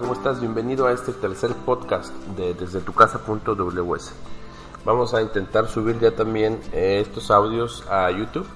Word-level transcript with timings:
¿Cómo 0.00 0.14
estás? 0.14 0.40
Bienvenido 0.40 0.86
a 0.86 0.92
este 0.92 1.12
tercer 1.12 1.52
podcast 1.66 2.14
de 2.34 2.54
desde 2.54 2.80
tu 2.80 2.94
casa.ws. 2.94 4.12
Vamos 4.86 5.12
a 5.12 5.20
intentar 5.20 5.68
subir 5.68 6.00
ya 6.00 6.16
también 6.16 6.58
eh, 6.72 7.00
estos 7.06 7.30
audios 7.30 7.86
a 7.90 8.10
YouTube 8.10 8.46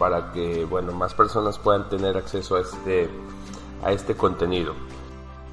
para 0.00 0.32
que 0.32 0.64
bueno, 0.64 0.90
más 0.92 1.14
personas 1.14 1.60
puedan 1.60 1.88
tener 1.88 2.16
acceso 2.16 2.56
a 2.56 2.62
este 2.62 3.08
a 3.84 3.92
este 3.92 4.16
contenido. 4.16 4.74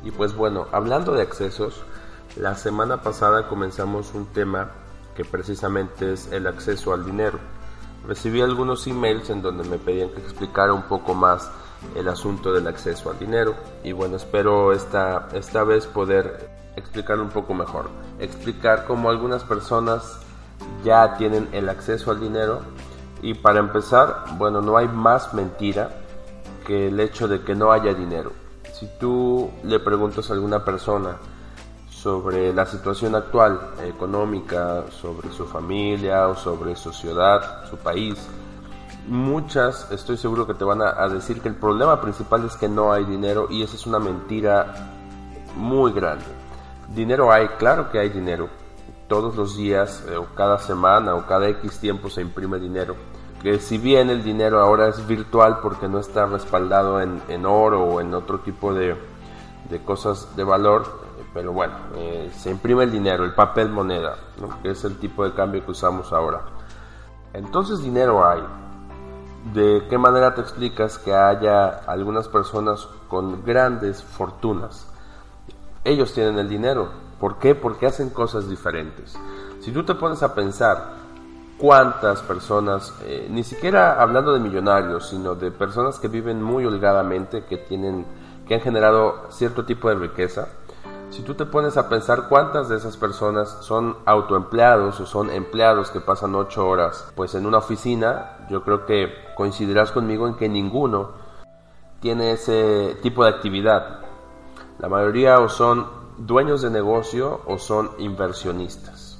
Y 0.03 0.09
pues 0.09 0.35
bueno, 0.35 0.65
hablando 0.71 1.13
de 1.13 1.21
accesos, 1.21 1.83
la 2.35 2.55
semana 2.55 3.03
pasada 3.03 3.47
comenzamos 3.47 4.15
un 4.15 4.25
tema 4.25 4.71
que 5.15 5.23
precisamente 5.23 6.13
es 6.13 6.31
el 6.31 6.47
acceso 6.47 6.93
al 6.93 7.05
dinero. 7.05 7.37
Recibí 8.07 8.41
algunos 8.41 8.87
emails 8.87 9.29
en 9.29 9.43
donde 9.43 9.69
me 9.69 9.77
pedían 9.77 10.09
que 10.09 10.19
explicara 10.19 10.73
un 10.73 10.83
poco 10.83 11.13
más 11.13 11.51
el 11.95 12.07
asunto 12.07 12.53
del 12.53 12.67
acceso 12.67 13.09
al 13.09 13.19
dinero. 13.19 13.55
Y 13.83 13.91
bueno 13.91 14.15
espero 14.15 14.71
esta, 14.71 15.27
esta 15.33 15.63
vez 15.63 15.85
poder 15.87 16.49
explicar 16.75 17.19
un 17.19 17.29
poco 17.29 17.53
mejor. 17.53 17.89
Explicar 18.19 18.85
cómo 18.85 19.09
algunas 19.09 19.43
personas 19.43 20.19
ya 20.83 21.17
tienen 21.17 21.49
el 21.51 21.69
acceso 21.69 22.11
al 22.11 22.19
dinero. 22.19 22.61
Y 23.21 23.33
para 23.33 23.59
empezar 23.59 24.25
bueno 24.37 24.61
no 24.61 24.77
hay 24.77 24.87
más 24.87 25.33
mentira 25.33 25.89
que 26.65 26.87
el 26.87 26.99
hecho 26.99 27.27
de 27.27 27.41
que 27.41 27.55
no 27.55 27.71
haya 27.71 27.93
dinero. 27.93 28.31
Si 28.73 28.87
tú 28.99 29.49
le 29.63 29.79
preguntas 29.79 30.29
a 30.29 30.33
alguna 30.33 30.63
persona 30.63 31.17
sobre 31.89 32.53
la 32.53 32.65
situación 32.65 33.15
actual 33.15 33.59
económica 33.83 34.83
sobre 34.91 35.31
su 35.31 35.47
familia 35.47 36.27
o 36.27 36.35
sobre 36.35 36.75
su 36.75 36.93
ciudad 36.93 37.67
su 37.69 37.77
país 37.77 38.15
muchas 39.07 39.89
estoy 39.91 40.17
seguro 40.17 40.45
que 40.45 40.53
te 40.53 40.63
van 40.63 40.81
a, 40.81 41.07
decir 41.07 41.41
que 41.41 41.47
el 41.47 41.55
problema 41.55 42.01
principal 42.01 42.45
es 42.45 42.55
que 42.55 42.67
no 42.67 42.91
hay 42.91 43.05
dinero 43.05 43.47
y 43.49 43.63
esa 43.63 43.75
es 43.75 43.85
una 43.85 43.99
mentira 43.99 44.91
muy 45.55 45.91
grande. 45.91 46.25
Dinero 46.93 47.31
hay, 47.31 47.47
claro 47.57 47.89
que 47.89 47.99
hay 47.99 48.09
dinero. 48.09 48.49
Todos 49.07 49.35
los 49.35 49.55
días 49.55 50.05
eh, 50.09 50.17
o 50.17 50.25
cada 50.35 50.59
semana 50.59 51.15
o 51.15 51.25
cada 51.25 51.47
X 51.47 51.79
tiempo 51.79 52.09
se 52.09 52.21
imprime 52.21 52.59
dinero. 52.59 52.95
Que 53.41 53.59
si 53.59 53.77
bien 53.77 54.09
el 54.09 54.23
dinero 54.23 54.59
ahora 54.59 54.87
es 54.87 55.05
virtual 55.07 55.59
porque 55.61 55.87
no 55.87 55.99
está 55.99 56.25
respaldado 56.25 57.01
en, 57.01 57.45
oro 57.45 57.83
o 57.83 58.01
en 58.01 58.13
otro 58.13 58.39
tipo 58.39 58.73
de, 58.73 58.97
cosas 59.85 60.35
de 60.35 60.43
valor, 60.43 60.85
pero 61.33 61.53
bueno, 61.53 61.75
eh, 61.95 62.31
se 62.35 62.49
imprime 62.49 62.83
el 62.83 62.91
dinero, 62.91 63.23
el 63.23 63.33
papel 63.33 63.69
moneda, 63.69 64.17
que 64.63 64.71
es 64.71 64.83
el 64.85 64.97
tipo 64.97 65.23
de 65.23 65.33
cambio 65.33 65.63
que 65.63 65.71
usamos 65.71 66.11
ahora. 66.11 66.41
Entonces 67.33 67.83
dinero 67.83 68.27
hay, 68.27 68.41
¿De 69.53 69.85
qué 69.89 69.97
manera 69.97 70.35
te 70.35 70.41
explicas 70.41 70.97
que 70.97 71.13
haya 71.13 71.69
algunas 71.87 72.27
personas 72.27 72.87
con 73.07 73.45
grandes 73.45 74.03
fortunas? 74.03 74.87
Ellos 75.83 76.13
tienen 76.13 76.37
el 76.37 76.49
dinero. 76.49 76.89
¿Por 77.19 77.37
qué? 77.37 77.55
Porque 77.55 77.85
hacen 77.85 78.09
cosas 78.09 78.49
diferentes. 78.49 79.17
Si 79.61 79.71
tú 79.71 79.83
te 79.83 79.95
pones 79.95 80.21
a 80.21 80.33
pensar 80.33 80.95
cuántas 81.57 82.21
personas, 82.21 82.93
eh, 83.03 83.27
ni 83.29 83.43
siquiera 83.43 84.01
hablando 84.01 84.33
de 84.33 84.39
millonarios, 84.39 85.09
sino 85.09 85.35
de 85.35 85.49
personas 85.51 85.97
que 85.97 86.07
viven 86.07 86.41
muy 86.41 86.65
holgadamente, 86.65 87.45
que 87.45 87.57
tienen, 87.57 88.05
que 88.47 88.55
han 88.55 88.61
generado 88.61 89.27
cierto 89.29 89.65
tipo 89.65 89.87
de 89.89 89.95
riqueza, 89.95 90.49
si 91.09 91.21
tú 91.23 91.35
te 91.35 91.45
pones 91.45 91.77
a 91.77 91.89
pensar 91.89 92.27
cuántas 92.27 92.69
de 92.69 92.77
esas 92.77 92.97
personas 92.97 93.49
son 93.61 93.97
autoempleados 94.05 94.99
o 94.99 95.05
son 95.05 95.29
empleados 95.29 95.89
que 95.89 96.01
pasan 96.01 96.35
ocho 96.35 96.67
horas 96.67 97.11
pues 97.15 97.33
en 97.35 97.45
una 97.45 97.59
oficina, 97.59 98.45
yo 98.49 98.63
creo 98.63 98.85
que 98.85 99.13
coincidirás 99.35 99.91
conmigo 99.91 100.27
en 100.27 100.35
que 100.35 100.49
ninguno 100.49 101.11
tiene 101.99 102.31
ese 102.31 102.97
tipo 103.01 103.23
de 103.23 103.29
actividad. 103.29 104.01
La 104.79 104.89
mayoría 104.89 105.39
o 105.39 105.49
son 105.49 105.87
dueños 106.17 106.61
de 106.61 106.69
negocio 106.69 107.41
o 107.45 107.57
son 107.57 107.91
inversionistas. 107.97 109.19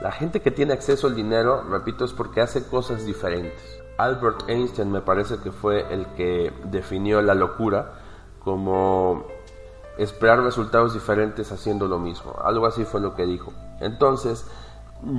La 0.00 0.12
gente 0.12 0.42
que 0.42 0.50
tiene 0.50 0.74
acceso 0.74 1.06
al 1.06 1.14
dinero, 1.14 1.64
repito, 1.70 2.04
es 2.04 2.12
porque 2.12 2.42
hace 2.42 2.68
cosas 2.68 3.06
diferentes. 3.06 3.62
Albert 3.96 4.48
Einstein 4.48 4.92
me 4.92 5.00
parece 5.00 5.38
que 5.38 5.50
fue 5.50 5.92
el 5.92 6.06
que 6.14 6.52
definió 6.64 7.22
la 7.22 7.34
locura 7.34 7.94
como 8.44 9.26
esperar 9.98 10.42
resultados 10.42 10.94
diferentes 10.94 11.50
haciendo 11.52 11.88
lo 11.88 11.98
mismo. 11.98 12.34
Algo 12.44 12.66
así 12.66 12.84
fue 12.84 13.00
lo 13.00 13.14
que 13.14 13.26
dijo. 13.26 13.52
Entonces, 13.80 14.46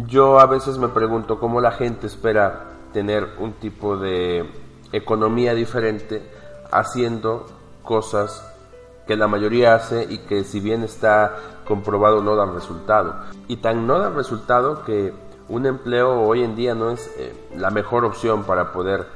yo 0.07 0.39
a 0.39 0.45
veces 0.45 0.77
me 0.77 0.87
pregunto 0.87 1.39
cómo 1.39 1.61
la 1.61 1.71
gente 1.71 2.07
espera 2.07 2.65
tener 2.93 3.27
un 3.39 3.53
tipo 3.53 3.97
de 3.97 4.49
economía 4.91 5.53
diferente 5.53 6.27
haciendo 6.71 7.45
cosas 7.83 8.43
que 9.05 9.15
la 9.15 9.27
mayoría 9.27 9.75
hace 9.75 10.05
y 10.09 10.19
que 10.19 10.43
si 10.43 10.59
bien 10.59 10.83
está 10.83 11.35
comprobado 11.65 12.21
no 12.21 12.35
dan 12.35 12.53
resultado. 12.53 13.15
Y 13.47 13.57
tan 13.57 13.87
no 13.87 13.99
dan 13.99 14.15
resultado 14.15 14.83
que 14.83 15.13
un 15.49 15.65
empleo 15.65 16.21
hoy 16.21 16.43
en 16.43 16.55
día 16.55 16.75
no 16.75 16.91
es 16.91 17.09
eh, 17.17 17.33
la 17.55 17.69
mejor 17.69 18.03
opción 18.03 18.43
para 18.43 18.73
poder 18.73 19.07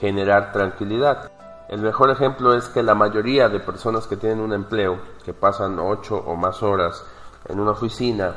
generar 0.00 0.52
tranquilidad. 0.52 1.30
El 1.68 1.82
mejor 1.82 2.10
ejemplo 2.10 2.54
es 2.54 2.68
que 2.68 2.82
la 2.82 2.94
mayoría 2.94 3.50
de 3.50 3.60
personas 3.60 4.06
que 4.06 4.16
tienen 4.16 4.40
un 4.40 4.54
empleo, 4.54 4.98
que 5.22 5.34
pasan 5.34 5.78
ocho 5.78 6.16
o 6.16 6.34
más 6.34 6.62
horas 6.62 7.04
en 7.46 7.60
una 7.60 7.72
oficina, 7.72 8.32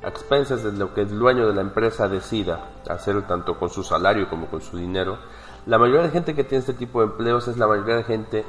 a 0.00 0.08
expensas 0.08 0.62
de 0.62 0.72
lo 0.72 0.94
que 0.94 1.00
el 1.00 1.18
dueño 1.18 1.48
de 1.48 1.54
la 1.54 1.60
empresa 1.60 2.08
decida 2.08 2.70
hacer 2.88 3.20
tanto 3.26 3.58
con 3.58 3.68
su 3.68 3.82
salario 3.82 4.28
como 4.28 4.46
con 4.46 4.60
su 4.60 4.76
dinero, 4.76 5.18
la 5.66 5.78
mayoría 5.78 6.02
de 6.02 6.10
gente 6.10 6.36
que 6.36 6.44
tiene 6.44 6.60
este 6.60 6.74
tipo 6.74 7.00
de 7.00 7.06
empleos 7.06 7.48
es 7.48 7.56
la 7.56 7.66
mayoría 7.66 7.96
de 7.96 8.04
gente 8.04 8.44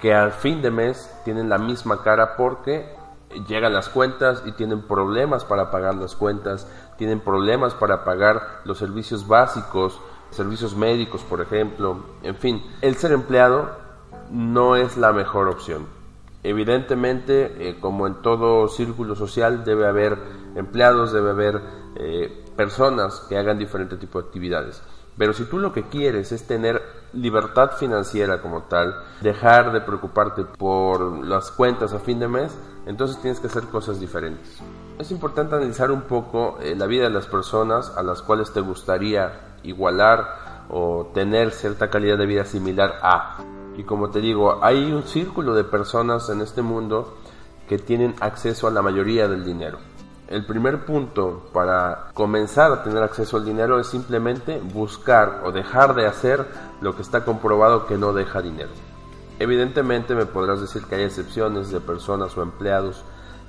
que 0.00 0.14
al 0.14 0.32
fin 0.32 0.62
de 0.62 0.70
mes 0.70 1.14
tienen 1.24 1.50
la 1.50 1.58
misma 1.58 2.02
cara 2.02 2.36
porque 2.36 2.96
llegan 3.48 3.74
las 3.74 3.90
cuentas 3.90 4.42
y 4.46 4.52
tienen 4.52 4.80
problemas 4.80 5.44
para 5.44 5.70
pagar 5.70 5.94
las 5.94 6.14
cuentas, 6.14 6.66
tienen 6.96 7.20
problemas 7.20 7.74
para 7.74 8.04
pagar 8.04 8.60
los 8.64 8.78
servicios 8.78 9.28
básicos, 9.28 10.00
servicios 10.30 10.76
médicos, 10.76 11.22
por 11.22 11.40
ejemplo, 11.40 12.04
en 12.22 12.36
fin, 12.36 12.62
el 12.80 12.96
ser 12.96 13.12
empleado 13.12 13.70
no 14.30 14.76
es 14.76 14.96
la 14.96 15.12
mejor 15.12 15.48
opción. 15.48 15.86
Evidentemente, 16.42 17.68
eh, 17.68 17.78
como 17.80 18.06
en 18.06 18.22
todo 18.22 18.68
círculo 18.68 19.16
social, 19.16 19.64
debe 19.64 19.86
haber 19.86 20.18
empleados, 20.54 21.12
debe 21.12 21.30
haber 21.30 21.60
eh, 21.96 22.44
personas 22.56 23.26
que 23.28 23.36
hagan 23.36 23.58
diferente 23.58 23.96
tipo 23.96 24.20
de 24.20 24.26
actividades. 24.28 24.82
Pero 25.16 25.32
si 25.32 25.44
tú 25.44 25.58
lo 25.58 25.72
que 25.72 25.88
quieres 25.88 26.30
es 26.30 26.46
tener 26.46 26.80
libertad 27.12 27.72
financiera 27.72 28.40
como 28.40 28.62
tal, 28.62 28.94
dejar 29.20 29.72
de 29.72 29.80
preocuparte 29.80 30.44
por 30.44 31.26
las 31.26 31.50
cuentas 31.50 31.92
a 31.92 31.98
fin 31.98 32.20
de 32.20 32.28
mes, 32.28 32.56
entonces 32.86 33.20
tienes 33.20 33.40
que 33.40 33.48
hacer 33.48 33.64
cosas 33.64 33.98
diferentes. 33.98 34.60
Es 34.98 35.10
importante 35.10 35.56
analizar 35.56 35.90
un 35.90 36.02
poco 36.02 36.58
eh, 36.60 36.76
la 36.76 36.86
vida 36.86 37.04
de 37.04 37.10
las 37.10 37.26
personas 37.26 37.92
a 37.96 38.02
las 38.04 38.22
cuales 38.22 38.52
te 38.52 38.60
gustaría 38.60 39.47
igualar 39.62 40.66
o 40.70 41.10
tener 41.14 41.52
cierta 41.52 41.90
calidad 41.90 42.18
de 42.18 42.26
vida 42.26 42.44
similar 42.44 42.98
a. 43.02 43.38
Y 43.76 43.84
como 43.84 44.10
te 44.10 44.20
digo, 44.20 44.58
hay 44.62 44.92
un 44.92 45.04
círculo 45.04 45.54
de 45.54 45.64
personas 45.64 46.28
en 46.30 46.40
este 46.40 46.62
mundo 46.62 47.16
que 47.68 47.78
tienen 47.78 48.14
acceso 48.20 48.66
a 48.66 48.70
la 48.70 48.82
mayoría 48.82 49.28
del 49.28 49.44
dinero. 49.44 49.78
El 50.26 50.44
primer 50.44 50.84
punto 50.84 51.48
para 51.52 52.10
comenzar 52.12 52.70
a 52.72 52.82
tener 52.82 53.02
acceso 53.02 53.38
al 53.38 53.46
dinero 53.46 53.80
es 53.80 53.86
simplemente 53.86 54.60
buscar 54.60 55.42
o 55.44 55.52
dejar 55.52 55.94
de 55.94 56.06
hacer 56.06 56.46
lo 56.80 56.94
que 56.94 57.02
está 57.02 57.24
comprobado 57.24 57.86
que 57.86 57.96
no 57.96 58.12
deja 58.12 58.42
dinero. 58.42 58.70
Evidentemente 59.38 60.14
me 60.14 60.26
podrás 60.26 60.60
decir 60.60 60.82
que 60.84 60.96
hay 60.96 61.04
excepciones 61.04 61.70
de 61.70 61.80
personas 61.80 62.36
o 62.36 62.42
empleados 62.42 63.04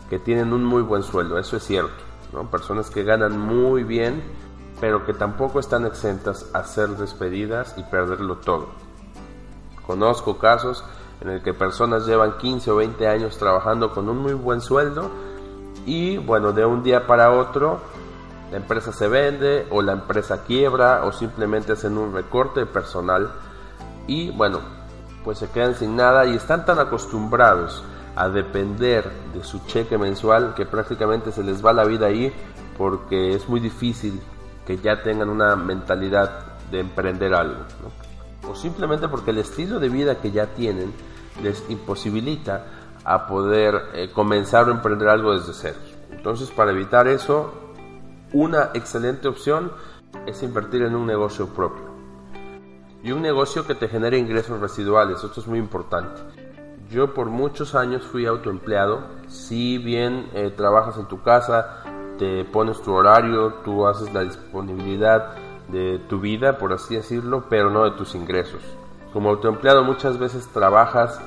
que 0.09 0.19
tienen 0.19 0.53
un 0.53 0.63
muy 0.63 0.81
buen 0.81 1.03
sueldo, 1.03 1.37
eso 1.37 1.57
es 1.57 1.63
cierto. 1.63 2.03
¿no? 2.31 2.49
Personas 2.49 2.89
que 2.89 3.03
ganan 3.03 3.37
muy 3.37 3.83
bien 3.83 4.23
pero 4.79 5.05
que 5.05 5.13
tampoco 5.13 5.59
están 5.59 5.85
exentas 5.85 6.49
a 6.53 6.63
ser 6.63 6.89
despedidas 6.89 7.75
y 7.77 7.83
perderlo 7.83 8.37
todo. 8.37 8.69
Conozco 9.85 10.37
casos 10.37 10.83
en 11.21 11.29
el 11.29 11.41
que 11.41 11.53
personas 11.53 12.05
llevan 12.05 12.37
15 12.37 12.71
o 12.71 12.75
20 12.77 13.07
años 13.07 13.37
trabajando 13.37 13.91
con 13.91 14.07
un 14.07 14.19
muy 14.19 14.33
buen 14.33 14.61
sueldo 14.61 15.09
y 15.85 16.17
bueno, 16.17 16.53
de 16.53 16.65
un 16.65 16.83
día 16.83 17.07
para 17.07 17.31
otro 17.31 17.79
la 18.51 18.57
empresa 18.57 18.91
se 18.91 19.07
vende 19.07 19.67
o 19.69 19.81
la 19.81 19.93
empresa 19.93 20.43
quiebra 20.43 21.03
o 21.05 21.11
simplemente 21.11 21.73
hacen 21.73 21.97
un 21.97 22.13
recorte 22.13 22.65
personal 22.65 23.31
y 24.07 24.31
bueno, 24.31 24.59
pues 25.23 25.39
se 25.39 25.49
quedan 25.49 25.75
sin 25.75 25.95
nada 25.95 26.25
y 26.25 26.35
están 26.35 26.65
tan 26.65 26.79
acostumbrados 26.79 27.83
a 28.15 28.29
depender 28.29 29.11
de 29.33 29.43
su 29.43 29.59
cheque 29.65 29.97
mensual 29.97 30.53
que 30.55 30.65
prácticamente 30.65 31.31
se 31.31 31.43
les 31.43 31.63
va 31.63 31.73
la 31.73 31.85
vida 31.85 32.07
ahí 32.07 32.33
porque 32.77 33.35
es 33.35 33.47
muy 33.47 33.59
difícil 33.59 34.19
que 34.69 34.77
ya 34.77 35.01
tengan 35.01 35.29
una 35.29 35.55
mentalidad 35.55 36.59
de 36.69 36.81
emprender 36.81 37.33
algo. 37.33 37.65
O 38.47 38.53
simplemente 38.53 39.07
porque 39.07 39.31
el 39.31 39.39
estilo 39.39 39.79
de 39.79 39.89
vida 39.89 40.21
que 40.21 40.29
ya 40.29 40.45
tienen 40.53 40.93
les 41.41 41.67
imposibilita 41.71 42.67
a 43.03 43.25
poder 43.25 43.81
eh, 43.95 44.11
comenzar 44.13 44.67
a 44.67 44.71
emprender 44.71 45.09
algo 45.09 45.33
desde 45.33 45.53
cero. 45.53 45.79
Entonces 46.11 46.51
para 46.51 46.69
evitar 46.69 47.07
eso, 47.07 47.51
una 48.31 48.69
excelente 48.75 49.27
opción 49.27 49.71
es 50.27 50.43
invertir 50.43 50.83
en 50.83 50.93
un 50.93 51.07
negocio 51.07 51.47
propio. 51.47 51.85
Y 53.01 53.11
un 53.11 53.23
negocio 53.23 53.65
que 53.65 53.73
te 53.73 53.87
genere 53.87 54.19
ingresos 54.19 54.59
residuales, 54.59 55.23
esto 55.23 55.41
es 55.41 55.47
muy 55.47 55.57
importante. 55.57 56.21
Yo 56.91 57.15
por 57.15 57.29
muchos 57.31 57.73
años 57.73 58.03
fui 58.03 58.27
autoempleado. 58.27 59.01
Si 59.29 59.79
bien 59.79 60.29
eh, 60.35 60.53
trabajas 60.55 60.99
en 60.99 61.07
tu 61.07 61.23
casa, 61.23 61.81
te 62.19 62.45
pones 62.45 62.81
tu 62.81 62.93
horario, 62.93 63.53
tú 63.65 63.87
haces 63.87 64.13
la 64.13 64.21
disponibilidad 64.21 65.33
de 65.69 65.99
tu 66.07 66.19
vida, 66.19 66.59
por 66.59 66.73
así 66.73 66.95
decirlo, 66.95 67.45
pero 67.49 67.71
no 67.71 67.85
de 67.85 67.91
tus 67.91 68.13
ingresos. 68.13 68.61
Como 69.13 69.29
autoempleado 69.29 69.83
muchas 69.83 70.19
veces 70.19 70.47
trabajas 70.49 71.19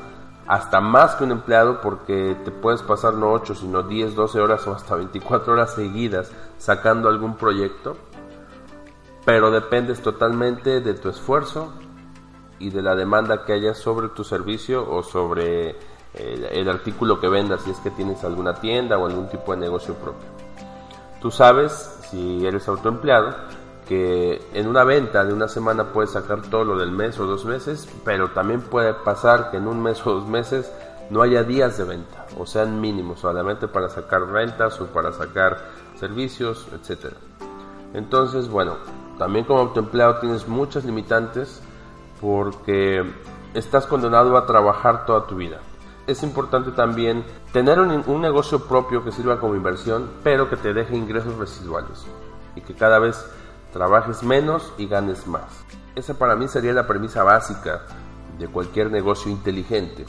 hasta 0.46 0.80
más 0.80 1.16
que 1.16 1.24
un 1.24 1.32
empleado 1.32 1.80
porque 1.80 2.36
te 2.44 2.50
puedes 2.50 2.82
pasar 2.82 3.14
no 3.14 3.32
8, 3.32 3.54
sino 3.56 3.82
10, 3.82 4.14
12 4.14 4.40
horas 4.40 4.66
o 4.68 4.74
hasta 4.74 4.94
24 4.94 5.52
horas 5.52 5.74
seguidas 5.74 6.30
sacando 6.58 7.08
algún 7.08 7.36
proyecto, 7.36 7.96
pero 9.24 9.50
dependes 9.50 10.02
totalmente 10.02 10.80
de 10.80 10.94
tu 10.94 11.08
esfuerzo, 11.08 11.72
y 12.62 12.70
de 12.70 12.80
la 12.80 12.94
demanda 12.94 13.44
que 13.44 13.52
haya 13.52 13.74
sobre 13.74 14.08
tu 14.10 14.22
servicio 14.22 14.88
o 14.88 15.02
sobre 15.02 15.70
eh, 16.14 16.48
el, 16.52 16.68
artículo 16.68 17.18
que 17.18 17.28
vendas, 17.28 17.62
si 17.62 17.72
es 17.72 17.78
que 17.78 17.90
tienes 17.90 18.22
alguna 18.22 18.54
tienda 18.54 18.98
o 18.98 19.06
algún 19.06 19.28
tipo 19.28 19.52
de 19.52 19.58
negocio 19.58 19.94
propio. 19.94 20.41
Tú 21.22 21.30
sabes, 21.30 22.00
si 22.10 22.44
eres 22.44 22.66
autoempleado, 22.66 23.32
que 23.86 24.44
en 24.54 24.66
una 24.66 24.82
venta 24.82 25.24
de 25.24 25.32
una 25.32 25.46
semana 25.46 25.92
puedes 25.92 26.10
sacar 26.10 26.42
todo 26.42 26.64
lo 26.64 26.76
del 26.76 26.90
mes 26.90 27.16
o 27.20 27.26
dos 27.26 27.44
meses, 27.44 27.88
pero 28.04 28.32
también 28.32 28.60
puede 28.60 28.92
pasar 28.92 29.52
que 29.52 29.58
en 29.58 29.68
un 29.68 29.80
mes 29.80 30.04
o 30.04 30.14
dos 30.14 30.26
meses 30.26 30.72
no 31.10 31.22
haya 31.22 31.44
días 31.44 31.78
de 31.78 31.84
venta, 31.84 32.26
o 32.36 32.44
sean 32.44 32.80
mínimos, 32.80 33.20
solamente 33.20 33.68
para 33.68 33.88
sacar 33.88 34.22
rentas 34.22 34.80
o 34.80 34.86
para 34.86 35.12
sacar 35.12 35.58
servicios, 35.94 36.66
etc. 36.72 37.14
Entonces, 37.94 38.48
bueno, 38.48 38.78
también 39.16 39.44
como 39.44 39.60
autoempleado 39.60 40.18
tienes 40.18 40.48
muchas 40.48 40.84
limitantes 40.84 41.62
porque 42.20 43.08
estás 43.54 43.86
condenado 43.86 44.36
a 44.36 44.44
trabajar 44.44 45.06
toda 45.06 45.28
tu 45.28 45.36
vida. 45.36 45.60
Es 46.12 46.22
importante 46.22 46.72
también 46.72 47.24
tener 47.54 47.80
un, 47.80 48.20
negocio 48.20 48.68
propio 48.68 49.02
que 49.02 49.12
sirva 49.12 49.40
como 49.40 49.54
inversión, 49.54 50.10
pero 50.22 50.50
que 50.50 50.58
te 50.58 50.74
deje 50.74 50.94
ingresos 50.94 51.38
residuales 51.38 52.04
y 52.54 52.60
que 52.60 52.74
cada 52.74 52.98
vez 52.98 53.24
trabajes 53.72 54.22
menos 54.22 54.74
y 54.76 54.88
ganes 54.88 55.26
más. 55.26 55.64
Esa 55.94 56.12
para 56.12 56.36
mí 56.36 56.48
sería 56.48 56.74
la 56.74 56.86
premisa 56.86 57.22
básica 57.22 57.86
de 58.38 58.46
cualquier 58.46 58.90
negocio 58.90 59.32
inteligente, 59.32 60.04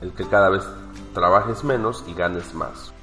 el 0.00 0.12
que 0.14 0.24
cada 0.26 0.48
vez 0.48 0.66
trabajes 1.12 1.64
menos 1.64 2.02
y 2.06 2.14
ganes 2.14 2.54
más. 2.54 2.94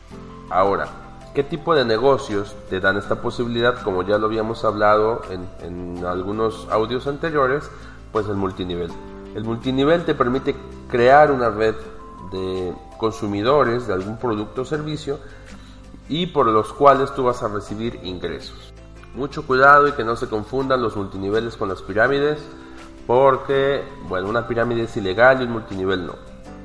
Ahora, 0.50 0.88
¿qué 1.36 1.44
tipo 1.44 1.76
de 1.76 1.86
negocios 1.86 2.56
te 2.72 2.80
dan 2.80 2.98
esta 2.98 3.22
posibilidad? 3.22 3.80
Como 3.84 4.02
ya 4.02 4.18
lo 4.18 4.26
habíamos 4.26 4.66
hablado 4.66 5.22
en, 5.30 5.48
en 5.62 6.04
algunos 6.04 6.68
audios 6.72 7.06
anteriores, 7.06 7.70
pues 8.12 8.28
el 8.28 8.38
multinivel. 8.38 8.90
El 9.36 9.44
multinivel 9.44 10.04
te 10.04 10.16
permite 10.16 10.56
crear 10.90 11.32
una 11.32 11.52
red 11.52 11.76
de 12.32 12.74
consumidores 12.98 13.88
de 13.88 13.94
algún 13.94 14.18
producto 14.18 14.62
o 14.62 14.66
servicio 14.66 15.20
y 16.08 16.28
por 16.28 16.48
los 16.48 16.74
cuales 16.74 17.14
tú 17.14 17.24
vas 17.24 17.44
a 17.44 17.48
recibir 17.48 18.00
ingresos. 18.04 18.74
Mucho 19.16 19.46
cuidado 19.46 19.88
y 19.88 19.94
que 19.94 20.04
no 20.04 20.16
se 20.16 20.28
confundan 20.28 20.82
los 20.82 20.96
multiniveles 20.96 21.58
con 21.58 21.70
las 21.70 21.82
pirámides, 21.82 22.40
porque, 23.08 23.84
bueno, 24.08 24.30
una 24.30 24.48
pirámide 24.48 24.84
es 24.84 24.98
ilegal 24.98 25.42
y 25.42 25.46
un 25.46 25.52
multinivel 25.52 26.06
no. 26.06 26.14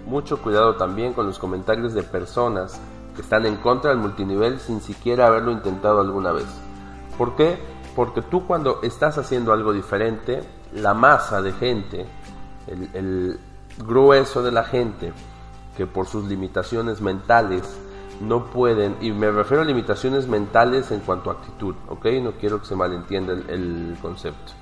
Mucho 0.06 0.42
cuidado 0.42 0.76
también 0.76 1.14
con 1.14 1.26
los 1.26 1.38
comentarios 1.38 1.94
de 1.94 2.02
personas 2.02 2.80
que 3.14 3.22
están 3.22 3.46
en 3.46 3.56
contra 3.56 3.90
del 3.90 3.98
multinivel 3.98 4.60
sin 4.60 4.80
siquiera 4.80 5.26
haberlo 5.26 5.52
intentado 5.52 6.00
alguna 6.00 6.32
vez. 6.32 6.46
¿Por 7.16 7.36
qué? 7.36 7.58
Porque 7.94 8.22
tú 8.22 8.46
cuando 8.46 8.80
estás 8.82 9.18
haciendo 9.18 9.52
algo 9.52 9.72
diferente, 9.72 10.42
la 10.74 10.94
masa 10.94 11.40
de 11.40 11.52
gente, 11.52 12.06
el, 12.66 13.38
grueso 13.78 14.42
de 14.42 14.52
la 14.52 14.62
gente, 14.62 15.12
que 15.76 15.86
por 15.86 16.06
sus 16.06 16.24
limitaciones 16.24 17.00
mentales 17.00 17.62
no 18.20 18.46
pueden, 18.46 18.96
y 19.00 19.12
me 19.12 19.30
refiero 19.30 19.62
a 19.62 19.66
limitaciones 19.66 20.28
mentales 20.28 20.90
en 20.92 21.00
cuanto 21.00 21.30
a 21.30 21.34
actitud, 21.34 21.74
¿ok? 21.88 22.06
No 22.22 22.32
quiero 22.32 22.60
que 22.60 22.66
se 22.66 22.76
malentienda 22.76 23.32
el, 23.32 23.96
concepto. 24.00 24.52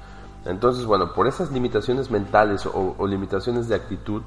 Entonces, 0.44 0.84
bueno, 0.86 1.12
por 1.12 1.26
esas 1.26 1.52
limitaciones 1.52 2.10
mentales 2.10 2.66
o, 2.66 3.06
limitaciones 3.06 3.68
de 3.68 3.74
actitud, 3.74 4.22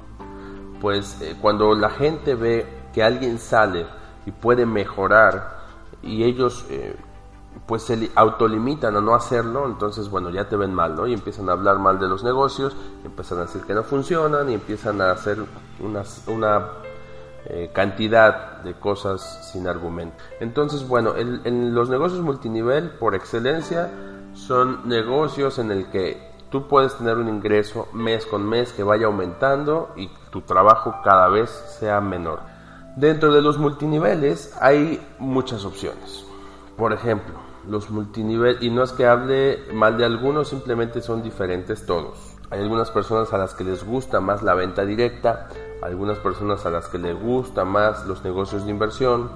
pues 0.80 1.20
eh, 1.20 1.36
cuando 1.40 1.74
la 1.74 1.90
gente 1.90 2.34
ve 2.34 2.66
que 2.94 3.02
alguien 3.02 3.38
sale 3.38 3.86
y 4.24 4.30
puede 4.30 4.64
mejorar 4.64 5.56
y 6.02 6.24
ellos 6.24 6.64
eh, 6.70 6.96
pues 7.66 7.82
se 7.82 8.10
autolimitan 8.14 8.96
a 8.96 9.00
no 9.00 9.14
hacerlo, 9.14 9.66
entonces 9.66 10.10
bueno, 10.10 10.30
ya 10.30 10.48
te 10.48 10.56
ven 10.56 10.74
mal, 10.74 10.94
¿no? 10.94 11.06
Y 11.06 11.14
empiezan 11.14 11.48
a 11.48 11.52
hablar 11.52 11.78
mal 11.78 11.98
de 11.98 12.08
los 12.08 12.22
negocios, 12.22 12.76
empiezan 13.04 13.38
a 13.38 13.42
decir 13.42 13.62
que 13.62 13.74
no 13.74 13.82
funcionan 13.82 14.50
y 14.50 14.54
empiezan 14.54 15.00
a 15.00 15.12
hacer 15.12 15.38
una, 16.28 16.68
eh, 17.46 17.70
cantidad 17.72 18.62
de 18.62 18.74
cosas 18.74 19.50
sin 19.52 19.68
argumento. 19.68 20.16
Entonces, 20.40 20.86
bueno, 20.86 21.14
en 21.16 21.74
los 21.74 21.88
negocios 21.88 22.20
multinivel, 22.20 22.90
por 22.90 23.14
excelencia, 23.14 23.90
son 24.34 24.88
negocios 24.88 25.58
en 25.58 25.70
el 25.70 25.90
que 25.90 26.30
tú 26.50 26.68
puedes 26.68 26.94
tener 26.96 27.16
un 27.16 27.28
ingreso 27.28 27.88
mes 27.92 28.26
con 28.26 28.48
mes 28.48 28.72
que 28.72 28.82
vaya 28.82 29.06
aumentando 29.06 29.92
y 29.96 30.10
tu 30.30 30.42
trabajo 30.42 30.96
cada 31.02 31.28
vez 31.28 31.50
sea 31.78 32.00
menor. 32.00 32.40
Dentro 32.96 33.32
de 33.32 33.42
los 33.42 33.58
multiniveles 33.58 34.56
hay 34.60 35.04
muchas 35.18 35.64
opciones. 35.64 36.24
Por 36.76 36.92
ejemplo, 36.92 37.45
los 37.68 37.90
multinivel, 37.90 38.58
y 38.60 38.70
no 38.70 38.82
es 38.82 38.92
que 38.92 39.06
hable 39.06 39.60
mal 39.72 39.96
de 39.96 40.04
algunos, 40.04 40.48
simplemente 40.48 41.00
son 41.00 41.22
diferentes 41.22 41.86
todos. 41.86 42.36
Hay 42.50 42.60
algunas 42.60 42.90
personas 42.90 43.32
a 43.32 43.38
las 43.38 43.54
que 43.54 43.64
les 43.64 43.84
gusta 43.84 44.20
más 44.20 44.42
la 44.42 44.54
venta 44.54 44.84
directa, 44.84 45.48
algunas 45.82 46.18
personas 46.18 46.64
a 46.64 46.70
las 46.70 46.88
que 46.88 46.98
les 46.98 47.20
gusta 47.20 47.64
más 47.64 48.06
los 48.06 48.22
negocios 48.22 48.64
de 48.64 48.70
inversión, 48.70 49.30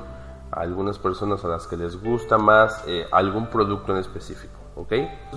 algunas 0.52 0.98
personas 0.98 1.44
a 1.44 1.48
las 1.48 1.66
que 1.66 1.76
les 1.76 2.00
gusta 2.00 2.38
más 2.38 2.84
eh, 2.86 3.06
algún 3.10 3.48
producto 3.48 3.92
en 3.92 3.98
específico. 3.98 4.60
¿ok? 4.76 4.92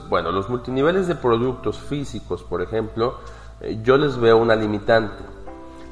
Bueno, 0.09 0.31
los 0.31 0.49
multiniveles 0.49 1.07
de 1.07 1.15
productos 1.15 1.77
físicos, 1.79 2.43
por 2.43 2.61
ejemplo, 2.61 3.15
eh, 3.61 3.79
yo 3.83 3.97
les 3.97 4.17
veo 4.19 4.37
una 4.37 4.55
limitante. 4.55 5.23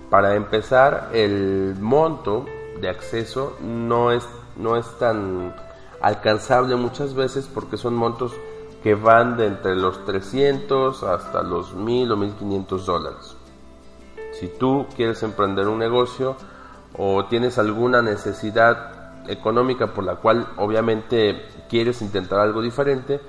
Para 0.09 0.35
empezar, 0.35 1.09
el 1.13 1.75
monto 1.79 2.45
de 2.79 2.89
acceso 2.89 3.57
no 3.61 4.11
es, 4.11 4.27
no 4.57 4.75
es 4.75 4.85
tan 4.99 5.53
alcanzable 6.01 6.75
muchas 6.75 7.13
veces 7.13 7.49
porque 7.53 7.77
son 7.77 7.95
montos 7.95 8.33
que 8.83 8.95
van 8.95 9.37
de 9.37 9.47
entre 9.47 9.75
los 9.75 10.03
300 10.05 11.03
hasta 11.03 11.43
los 11.43 11.73
1000 11.73 12.11
o 12.11 12.17
1500 12.17 12.85
dólares. 12.85 13.35
Si 14.39 14.47
tú 14.47 14.87
quieres 14.95 15.21
emprender 15.23 15.67
un 15.67 15.77
negocio 15.77 16.35
o 16.97 17.25
tienes 17.25 17.59
alguna 17.59 18.01
necesidad 18.01 19.27
económica 19.27 19.87
por 19.87 20.03
la 20.03 20.15
cual 20.15 20.47
obviamente 20.57 21.45
quieres 21.69 22.01
intentar 22.01 22.39
algo 22.39 22.61
diferente, 22.61 23.21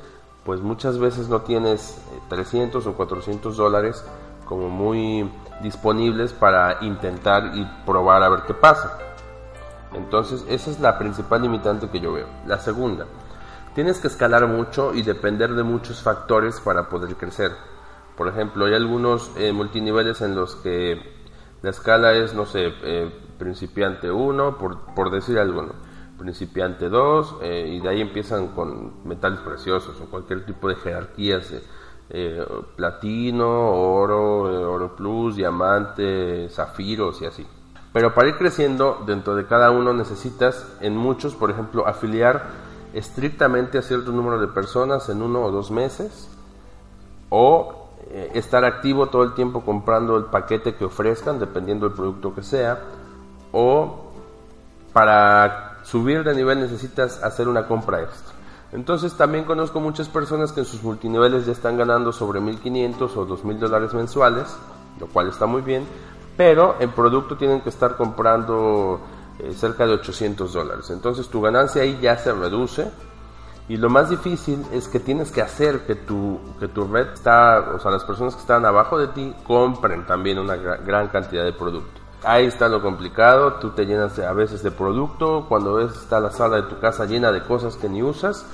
pues 0.45 0.61
muchas 0.61 0.99
veces 0.99 1.29
no 1.29 1.43
tienes 1.43 2.01
300 2.29 2.85
eh, 2.85 2.89
o 2.89 2.95
400 2.95 3.57
dólares 3.57 4.05
como 4.45 4.69
muy 4.69 5.31
disponibles 5.63 6.33
para 6.33 6.79
intentar 6.83 7.53
y 7.55 7.65
probar 7.87 8.23
a 8.23 8.29
ver 8.29 8.43
qué 8.47 8.55
pasa. 8.55 8.99
Entonces, 9.95 10.45
esa 10.49 10.71
es 10.71 10.81
la 10.81 10.99
principal 10.99 11.43
limitante 11.43 11.89
que 11.89 12.01
yo 12.01 12.13
veo. 12.13 12.27
La 12.47 12.59
segunda, 12.59 13.07
tienes 13.75 14.01
que 14.01 14.09
escalar 14.09 14.47
mucho 14.47 14.95
y 14.95 15.03
depender 15.03 15.55
de 15.55 15.63
muchos 15.63 16.03
factores 16.03 16.61
para 16.61 16.89
poder 16.89 17.17
crecer. 17.17 17.53
Por 18.17 18.29
ejemplo, 18.29 18.67
hay 18.67 18.75
algunos 18.75 19.31
eh, 19.37 19.53
multiniveles 19.53 20.21
en 20.21 20.35
los 20.35 20.57
que 20.57 21.01
la 21.63 21.71
escala 21.71 22.13
es, 22.13 22.35
no 22.35 22.47
sé, 22.47 22.73
eh, 22.83 23.11
principiante 23.39 24.11
1, 24.11 24.59
por, 24.59 25.11
decir 25.11 25.39
algo. 25.39 25.67
principiante 26.19 26.89
2 26.89 27.37
eh, 27.43 27.67
y 27.69 27.81
de 27.81 27.89
ahí 27.89 28.01
empiezan 28.01 28.49
con 28.49 29.07
metales 29.07 29.41
preciosos 29.41 30.01
o 30.01 30.07
cualquier 30.07 30.45
tipo 30.47 30.69
de 30.69 30.77
jerarquías 30.77 31.53
platino, 32.77 33.49
oro, 33.49 34.43
oro 34.71 34.95
plus, 34.95 35.37
diamante, 35.37 36.47
zafiros 36.51 37.23
y 37.23 37.25
así. 37.25 37.47
Pero 37.93 38.15
para 38.15 38.29
ir 38.29 38.37
creciendo 38.37 39.03
dentro 39.07 39.35
de 39.35 39.47
cada 39.47 39.71
uno 39.71 39.93
necesitas 39.93 40.67
en 40.81 40.97
muchos, 40.97 41.35
por 41.35 41.51
ejemplo, 41.51 41.87
afiliar 41.87 42.47
estrictamente 42.95 43.79
a 43.79 43.83
cierto 43.83 44.13
número 44.13 44.41
de 44.41 44.49
personas 44.49 45.09
en 45.09 45.23
uno 45.23 45.43
o 45.43 45.51
dos 45.51 45.71
meses 45.71 46.29
o 47.29 47.89
estar 48.35 48.65
activo 48.65 49.07
todo 49.07 49.23
el 49.23 49.35
tiempo 49.35 49.63
comprando 49.63 50.17
el 50.17 50.25
paquete 50.25 50.75
que 50.75 50.85
ofrezcan 50.85 51.39
dependiendo 51.39 51.89
del 51.89 51.97
producto 51.97 52.35
que 52.35 52.43
sea 52.43 52.81
o 53.53 54.11
para 54.93 55.79
subir 55.83 56.23
de 56.23 56.35
nivel 56.35 56.61
necesitas 56.61 57.23
hacer 57.23 57.49
una 57.49 57.67
compra 57.67 58.03
extra. 58.03 58.35
Entonces 58.73 59.15
también 59.15 59.45
conozco 59.45 59.81
muchas 59.81 60.09
personas 60.09 60.53
que 60.53 60.61
en 60.61 60.67
sus 60.67 60.83
multiniveles 60.83 61.47
ya 61.47 61.53
están 61.53 61.77
ganando 61.77 62.13
sobre 62.13 62.41
1500 62.41 63.17
o 63.17 63.25
2000 63.25 63.61
dólares 63.61 63.95
mensuales, 63.95 64.55
lo 64.99 65.07
cual 65.07 65.29
está 65.29 65.47
muy 65.47 65.63
bien, 65.63 65.85
pero 66.37 66.77
en 66.81 66.91
producto 66.91 67.37
tienen 67.37 67.61
que 67.61 67.69
estar 67.69 67.97
comprando 67.97 69.01
eh, 69.39 69.53
cerca 69.55 69.87
de 69.87 69.95
800 69.95 70.53
dólares. 70.53 70.91
Entonces 70.91 71.29
tu 71.29 71.41
ganancia 71.41 71.83
ahí 71.83 71.99
ya 72.01 72.17
se 72.17 72.33
reduce 72.33 72.91
y 73.69 73.77
lo 73.77 73.89
más 73.89 74.11
difícil 74.11 74.65
es 74.73 74.89
que 74.89 74.99
tienes 75.01 75.31
que 75.31 75.41
hacer 75.41 75.87
que 75.87 75.95
tu, 75.95 76.41
que 76.59 76.69
tu 76.69 76.87
red 76.87 77.13
está, 77.13 77.73
o 77.75 77.79
sea, 77.79 77.91
las 77.91 78.05
personas 78.05 78.35
que 78.35 78.41
están 78.41 78.67
abajo 78.67 78.99
de 78.99 79.09
ti 79.09 79.35
compren 79.47 80.05
también 80.05 80.39
una 80.39 80.57
gran 80.57 81.09
cantidad 81.09 81.45
de 81.45 81.53
producto. 81.53 82.01
Ahí 82.25 82.47
está 82.47 82.69
lo 82.69 82.83
complicado, 82.83 83.55
tú 83.55 83.71
te 83.71 83.85
llenas 83.85 84.19
a 84.19 84.33
veces 84.33 84.63
de 84.63 84.71
producto, 84.71 85.47
cuando 85.49 85.75
ves 85.75 85.93
está 85.93 86.21
la 86.21 86.31
sala 86.31 86.57
de 86.57 86.63
tu 86.65 86.79
casa 86.79 87.05
llena 87.05 87.33
de 87.33 87.43
cosas 87.43 87.77
que 87.77 87.89
ni 87.89 88.03
usas 88.03 88.47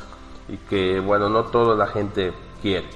y 0.49 0.57
que 0.57 1.01
bueno, 1.01 1.29
no 1.29 1.45
toda 1.45 1.75
la 1.75 1.87
gente 1.87 2.33
quiere. 2.63 2.89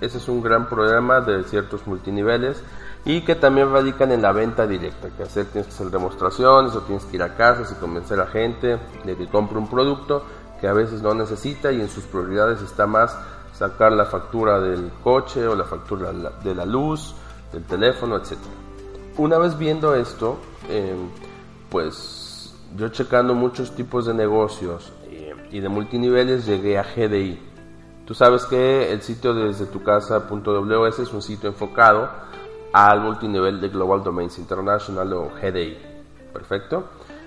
Ese 0.00 0.18
es 0.18 0.28
un 0.28 0.42
gran 0.42 0.68
problema 0.68 1.20
de 1.20 1.44
ciertos 1.44 1.86
multiniveles 1.86 2.62
y 3.06 3.20
que 3.20 3.36
también 3.36 3.72
radican 3.72 4.10
en 4.10 4.20
la 4.20 4.32
venta 4.32 4.66
directa, 4.66 5.08
que 5.16 5.22
hacer 5.22 5.46
tienes 5.46 5.68
que 5.68 5.74
hacer 5.74 5.90
demostraciones 5.90 6.74
o 6.74 6.80
tienes 6.80 7.04
que 7.04 7.16
ir 7.16 7.22
a 7.22 7.36
casas 7.36 7.70
y 7.70 7.76
convencer 7.76 8.20
a 8.20 8.26
gente 8.26 8.78
de 9.04 9.16
que 9.16 9.28
compre 9.28 9.58
un 9.58 9.68
producto 9.68 10.24
que 10.60 10.66
a 10.66 10.72
veces 10.72 11.02
no 11.02 11.14
necesita 11.14 11.70
y 11.70 11.80
en 11.80 11.88
sus 11.88 12.02
prioridades 12.04 12.60
está 12.62 12.88
más 12.88 13.16
sacar 13.52 13.92
la 13.92 14.06
factura 14.06 14.58
del 14.58 14.90
coche 15.04 15.46
o 15.46 15.54
la 15.54 15.64
factura 15.64 16.12
de 16.12 16.54
la 16.54 16.66
luz, 16.66 17.14
del 17.52 17.62
teléfono, 17.62 18.16
etcétera. 18.16 18.54
Una 19.18 19.38
vez 19.38 19.56
viendo 19.56 19.94
esto, 19.94 20.38
em, 20.68 21.08
pues 21.70 22.54
yo 22.76 22.88
checando 22.88 23.34
muchos 23.34 23.76
tipos 23.76 24.06
de 24.06 24.14
negocios 24.14 24.92
eh, 25.04 25.32
y 25.52 25.60
de 25.60 25.68
multiniveles 25.68 26.44
llegué 26.44 26.76
a 26.76 26.82
GDI. 26.82 27.40
Tú 28.04 28.14
sabes 28.14 28.44
que 28.46 28.92
el 28.92 29.00
sitio 29.02 29.32
desde 29.32 29.66
tu 29.66 29.82
casa.ws 29.84 30.98
es 30.98 31.12
un 31.12 31.22
sitio 31.22 31.48
enfocado 31.48 32.26
al 32.72 33.00
multinivel 33.00 33.60
de 33.60 33.68
Global 33.68 34.02
Domains 34.02 34.38
International 34.38 35.12
o 35.12 35.30
GDI. 35.40 35.76
Perfecto. 36.32 36.84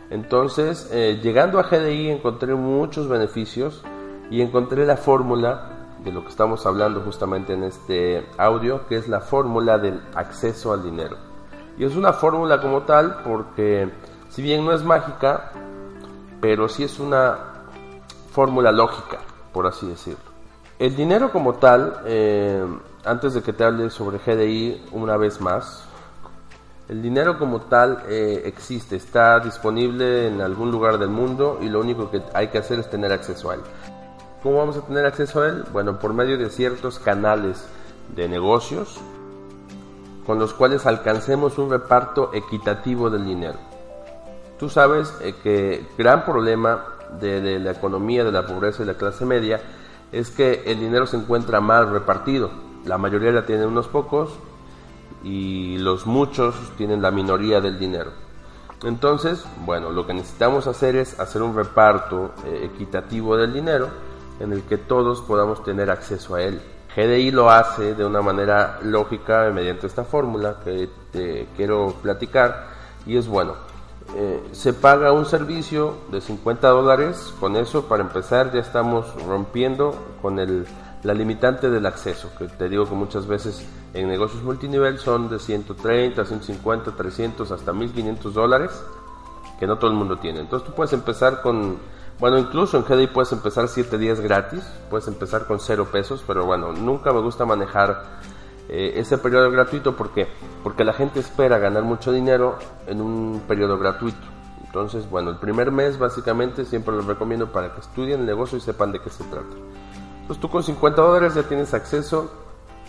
Entonces, 0.10 0.90
eh, 0.92 1.20
llegando 1.22 1.60
a 1.60 1.64
GDI 1.64 2.10
encontré 2.10 2.56
muchos 2.56 3.08
beneficios 3.08 3.84
y 4.30 4.42
encontré 4.42 4.86
la 4.86 4.98
fórmula 4.98 5.70
de 6.04 6.12
lo 6.12 6.24
que 6.24 6.30
estamos 6.30 6.66
hablando 6.66 7.02
justamente 7.02 7.54
en 7.54 7.64
este 7.64 8.26
audio, 8.38 8.88
que 8.88 8.98
es 8.98 9.08
la 9.08 9.22
fórmula 9.22 9.78
del 9.78 10.02
acceso 10.16 10.74
al 10.74 10.84
dinero. 10.84 11.18
Y 11.78 11.86
es 11.86 11.96
una 11.96 12.14
fórmula 12.14 12.62
como 12.62 12.84
tal 12.84 13.22
porque 13.24 13.90
si 14.30 14.42
bien 14.42 14.66
no 14.66 14.74
es 14.74 14.84
mágica, 14.84 15.52
pero 16.42 16.70
sí 16.70 16.84
es 16.84 17.00
una 17.00 17.38
fórmula 18.32 18.72
lógica, 18.72 19.20
por 19.54 19.68
así 19.68 19.88
decirlo. 19.88 20.30
El 20.78 20.96
dinero 20.96 21.32
como 21.32 21.56
tal, 21.56 22.02
eh, 22.06 22.66
antes 23.06 23.34
de 23.34 23.42
que 23.42 23.54
te 23.54 23.64
hable 23.64 23.90
sobre 23.90 24.18
GDI 24.18 24.86
una 24.92 25.18
vez 25.18 25.42
más, 25.42 25.86
el 26.88 27.02
dinero 27.02 27.38
como 27.38 27.62
tal 27.62 28.04
eh, 28.08 28.44
existe, 28.46 28.96
está 28.96 29.40
disponible 29.40 30.28
en 30.28 30.42
algún 30.42 30.72
lugar 30.72 30.98
del 30.98 31.10
mundo 31.10 31.60
y 31.62 31.70
lo 31.70 31.80
único 31.80 32.10
que 32.10 32.22
hay 32.34 32.48
que 32.48 32.58
hacer 32.58 32.80
es 32.80 32.90
tener 32.90 33.12
acceso 33.12 33.52
a 33.52 33.56
él. 33.56 33.62
¿Cómo 34.42 34.58
vamos 34.58 34.78
a 34.78 34.82
tener 34.82 35.06
acceso 35.06 35.42
a 35.42 35.50
él? 35.50 35.66
Bueno, 35.72 36.00
por 36.00 36.14
medio 36.14 36.38
de 36.38 36.50
ciertos 36.50 36.98
canales 36.98 37.68
de 38.16 38.28
negocios 38.28 39.00
con 40.26 40.40
los 40.40 40.54
cuales 40.54 40.86
alcancemos 40.86 41.58
un 41.58 41.70
reparto 41.70 42.32
equitativo 42.34 43.10
del 43.10 43.26
dinero. 43.26 43.58
Tú 44.60 44.70
sabes 44.70 45.14
eh, 45.22 45.34
que 45.42 45.86
gran 45.98 46.26
problema 46.26 46.86
de, 47.20 47.60
la 47.60 47.72
economía, 47.72 48.24
de 48.24 48.32
la 48.32 48.46
pobreza 48.46 48.84
y 48.84 48.86
la 48.86 48.94
clase 48.94 49.26
media 49.26 49.62
es 50.12 50.30
que 50.30 50.64
el 50.66 50.80
dinero 50.80 51.08
se 51.08 51.18
encuentra 51.18 51.62
mal 51.62 51.90
repartido. 51.92 52.69
La 52.86 52.98
mayoría 52.98 53.32
la 53.32 53.46
tienen 53.46 53.68
unos 53.68 53.88
pocos 53.88 54.32
y 55.24 55.78
los 55.78 56.06
muchos 56.06 56.56
tienen 56.78 57.02
la 57.02 57.12
minoría 57.12 57.62
del 57.62 57.78
dinero. 57.78 58.12
Entonces, 58.84 59.44
bueno, 59.66 59.92
lo 59.92 60.08
que 60.08 60.14
necesitamos 60.14 60.68
hacer 60.68 60.96
es 60.96 61.20
hacer 61.20 61.42
un 61.42 61.56
reparto 61.56 62.32
eh, 62.46 62.70
equitativo 62.74 63.36
del 63.36 63.54
dinero 63.54 63.90
en 64.40 64.54
el 64.54 64.64
que 64.64 64.78
todos 64.78 65.22
podamos 65.22 65.64
tener 65.64 65.90
acceso 65.90 66.36
a 66.36 66.44
él. 66.44 66.62
GDI 66.96 67.32
lo 67.32 67.50
hace 67.50 67.94
de 67.94 68.06
una 68.06 68.22
manera 68.22 68.80
lógica 68.84 69.52
mediante 69.54 69.88
esta 69.88 70.06
fórmula 70.06 70.58
que 70.64 70.90
te 71.12 71.48
quiero 71.56 71.94
platicar 72.02 72.70
y 73.06 73.18
es 73.18 73.28
bueno. 73.28 73.54
Eh, 74.16 74.42
se 74.54 74.74
paga 74.74 75.12
un 75.12 75.26
servicio 75.26 75.96
de 76.12 76.20
50 76.20 76.68
dólares, 76.70 77.34
con 77.40 77.56
eso 77.56 77.86
para 77.86 78.02
empezar 78.02 78.52
ya 78.52 78.60
estamos 78.60 79.14
rompiendo 79.26 79.94
con 80.22 80.40
el, 80.40 80.66
la 81.04 81.14
limitante 81.14 81.70
del 81.70 81.86
acceso, 81.86 82.30
que 82.38 82.48
te 82.48 82.68
digo 82.68 82.86
que 82.86 82.96
muchas 82.96 83.26
veces 83.26 83.66
en 83.94 84.08
negocios 84.08 84.44
multinivel 84.44 85.00
son 85.00 85.30
de 85.30 85.40
130, 85.40 86.26
150, 86.26 86.92
300 86.96 87.52
hasta 87.52 87.74
1500 87.74 88.34
dólares, 88.34 88.84
que 89.60 89.68
no 89.68 89.78
todo 89.78 89.92
el 89.92 89.98
mundo 89.98 90.18
tiene. 90.18 90.40
Entonces 90.42 90.68
tú 90.68 90.76
puedes 90.76 90.94
empezar 90.94 91.42
con 91.42 91.78
bueno, 92.20 92.38
incluso 92.38 92.76
en 92.78 92.84
GDI 92.84 93.08
puedes 93.08 93.32
empezar 93.32 93.70
7 93.70 93.98
días 93.98 94.20
gratis, 94.20 94.62
puedes 94.90 95.08
empezar 95.08 95.46
con 95.46 95.62
0 95.62 95.88
pesos, 95.90 96.22
pero 96.28 96.46
bueno, 96.46 96.74
nunca 96.74 97.14
me 97.14 97.22
gusta 97.22 97.46
manejar 97.46 98.20
eh, 98.68 98.94
ese 98.98 99.18
periodo 99.18 99.50
gratuito 99.50 99.96
porque 99.96 100.28
porque 100.62 100.84
la 100.84 100.92
gente 100.92 101.22
espera 101.22 101.58
ganar 101.60 101.84
mucho 101.84 102.12
dinero 102.12 102.60
en 102.88 103.00
un 103.00 103.42
periodo 103.48 103.80
gratuito. 103.80 104.20
Entonces, 104.66 105.10
bueno, 105.10 105.32
el 105.32 105.38
primer 105.38 105.72
mes 105.72 105.98
básicamente 105.98 106.66
siempre 106.66 106.94
los 106.94 107.06
recomiendo 107.06 107.52
para 107.52 107.74
que 107.74 107.80
estudien 107.80 108.20
el 108.20 108.26
negocio 108.26 108.58
y 108.58 108.62
sepan 108.62 108.92
de 108.92 109.00
qué 109.00 109.10
se 109.10 109.24
trata. 109.24 109.56
Entonces 110.30 110.42
tú 110.42 110.50
con 110.50 110.64
50 110.64 111.02
dólares 111.02 111.34
ya 111.34 111.44
tienes 111.44 111.74
acceso 111.74 112.32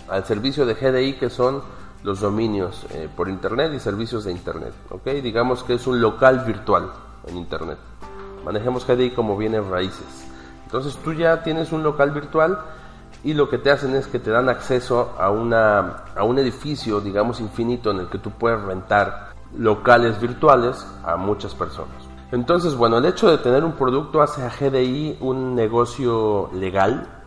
al 0.08 0.24
servicio 0.26 0.66
de 0.66 0.74
GDI 0.74 1.14
que 1.14 1.30
son 1.30 1.62
los 2.02 2.20
dominios 2.20 2.86
eh, 2.90 3.08
por 3.16 3.28
internet 3.28 3.72
y 3.74 3.80
servicios 3.80 4.24
de 4.24 4.32
internet. 4.32 4.74
¿ok? 4.90 5.06
Digamos 5.22 5.64
que 5.64 5.74
es 5.74 5.86
un 5.86 6.00
local 6.00 6.44
virtual 6.46 6.92
en 7.26 7.36
internet 7.36 7.78
manejemos 8.44 8.86
GDI 8.86 9.10
como 9.10 9.36
bienes 9.36 9.66
raíces. 9.66 10.26
Entonces 10.64 10.96
tú 11.02 11.12
ya 11.12 11.42
tienes 11.42 11.72
un 11.72 11.82
local 11.82 12.10
virtual 12.12 12.58
y 13.24 13.34
lo 13.34 13.48
que 13.48 13.58
te 13.58 13.70
hacen 13.70 13.94
es 13.94 14.06
que 14.06 14.18
te 14.18 14.30
dan 14.30 14.48
acceso 14.48 15.14
a, 15.18 15.30
una, 15.30 16.04
a 16.16 16.24
un 16.24 16.38
edificio, 16.38 17.00
digamos, 17.00 17.40
infinito 17.40 17.90
en 17.90 18.00
el 18.00 18.08
que 18.08 18.18
tú 18.18 18.30
puedes 18.30 18.60
rentar 18.62 19.32
locales 19.56 20.20
virtuales 20.20 20.86
a 21.04 21.16
muchas 21.16 21.54
personas. 21.54 21.96
Entonces, 22.32 22.76
bueno, 22.76 22.98
el 22.98 23.06
hecho 23.06 23.28
de 23.28 23.38
tener 23.38 23.64
un 23.64 23.72
producto 23.72 24.22
hace 24.22 24.42
a 24.42 24.48
GDI 24.48 25.18
un 25.20 25.56
negocio 25.56 26.48
legal, 26.54 27.19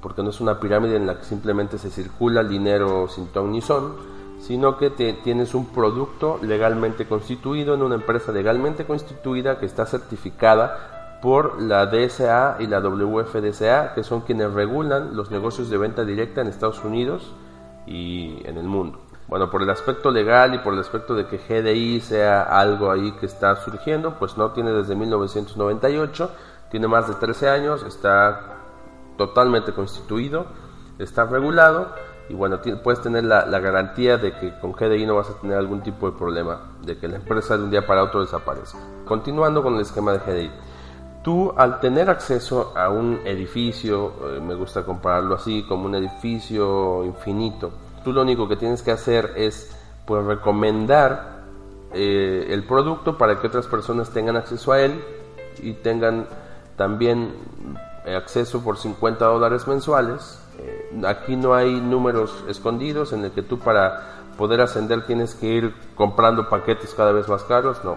porque 0.00 0.22
no 0.22 0.30
es 0.30 0.40
una 0.40 0.60
pirámide 0.60 0.96
en 0.96 1.06
la 1.06 1.18
que 1.18 1.24
simplemente 1.24 1.78
se 1.78 1.90
circula 1.90 2.40
el 2.42 2.48
dinero 2.48 3.08
sin 3.08 3.28
ton 3.28 3.52
ni 3.52 3.60
son, 3.60 3.94
sino 4.40 4.78
que 4.78 4.90
tienes 4.90 5.54
un 5.54 5.66
producto 5.66 6.38
legalmente 6.42 7.06
constituido 7.06 7.74
en 7.74 7.82
una 7.82 7.96
empresa 7.96 8.32
legalmente 8.32 8.84
constituida 8.84 9.58
que 9.58 9.66
está 9.66 9.84
certificada 9.86 11.18
por 11.20 11.60
la 11.60 11.86
DSA 11.86 12.58
y 12.60 12.66
la 12.68 12.80
WFDSA, 12.80 13.94
que 13.94 14.04
son 14.04 14.20
quienes 14.20 14.52
regulan 14.52 15.16
los 15.16 15.30
negocios 15.30 15.68
de 15.68 15.78
venta 15.78 16.04
directa 16.04 16.40
en 16.40 16.46
Estados 16.46 16.84
Unidos 16.84 17.32
y 17.86 18.40
en 18.46 18.56
el 18.56 18.66
mundo. 18.66 19.00
Bueno, 19.26 19.50
por 19.50 19.62
el 19.62 19.68
aspecto 19.68 20.10
legal 20.10 20.54
y 20.54 20.58
por 20.58 20.72
el 20.72 20.80
aspecto 20.80 21.14
de 21.14 21.26
que 21.26 21.38
GDI 21.38 22.00
sea 22.00 22.42
algo 22.42 22.90
ahí 22.90 23.12
que 23.12 23.26
está 23.26 23.56
surgiendo, 23.56 24.14
pues 24.18 24.38
no 24.38 24.52
tiene 24.52 24.70
desde 24.70 24.94
1998, 24.94 26.30
tiene 26.70 26.88
más 26.88 27.08
de 27.08 27.14
13 27.14 27.48
años, 27.48 27.82
está 27.82 28.57
totalmente 29.18 29.74
constituido, 29.74 30.46
está 30.98 31.26
regulado 31.26 31.88
y 32.30 32.34
bueno, 32.34 32.60
puedes 32.82 33.02
tener 33.02 33.24
la, 33.24 33.44
garantía 33.58 34.16
de 34.18 34.32
que 34.32 34.58
con 34.60 34.72
GDI 34.72 35.06
no 35.06 35.16
vas 35.16 35.30
a 35.30 35.40
tener 35.40 35.56
algún 35.56 35.82
tipo 35.82 36.10
de 36.10 36.16
problema, 36.16 36.72
de 36.82 36.98
que 36.98 37.08
la 37.08 37.16
empresa 37.16 37.56
de 37.56 37.64
un 37.64 37.70
día 37.70 37.86
para 37.86 38.04
otro 38.04 38.20
desaparezca. 38.20 38.78
Continuando 39.04 39.62
con 39.62 39.74
el 39.74 39.80
esquema 39.80 40.12
de 40.12 40.18
GDI, 40.18 40.50
tú 41.22 41.52
al 41.56 41.80
tener 41.80 42.10
acceso 42.10 42.76
a 42.76 42.90
un 42.90 43.20
edificio, 43.24 44.12
eh, 44.24 44.40
me 44.40 44.54
gusta 44.54 44.84
compararlo 44.84 45.34
así, 45.34 45.64
como 45.66 45.86
un 45.86 45.94
edificio 45.94 47.04
infinito, 47.04 47.72
tú 48.04 48.12
lo 48.12 48.22
único 48.22 48.46
que 48.46 48.56
tienes 48.56 48.82
que 48.82 48.90
hacer 48.90 49.32
es 49.36 49.74
pues 50.06 50.24
recomendar 50.24 51.44
eh, 51.92 52.46
el 52.50 52.64
producto 52.64 53.16
para 53.16 53.40
que 53.40 53.46
otras 53.46 53.66
personas 53.66 54.10
tengan 54.10 54.36
acceso 54.36 54.72
a 54.72 54.80
él 54.80 55.02
y 55.62 55.72
tengan 55.72 56.26
también 56.76 57.32
acceso 58.16 58.62
por 58.62 58.78
50 58.78 59.24
dólares 59.24 59.66
mensuales. 59.66 60.40
Eh, 60.58 61.02
aquí 61.06 61.36
no 61.36 61.54
hay 61.54 61.80
números 61.80 62.44
escondidos 62.48 63.12
en 63.12 63.24
el 63.24 63.32
que 63.32 63.42
tú 63.42 63.58
para 63.58 64.18
poder 64.36 64.60
ascender 64.60 65.04
tienes 65.04 65.34
que 65.34 65.46
ir 65.46 65.74
comprando 65.94 66.48
paquetes 66.48 66.94
cada 66.94 67.12
vez 67.12 67.28
más 67.28 67.42
caros, 67.42 67.84
no. 67.84 67.96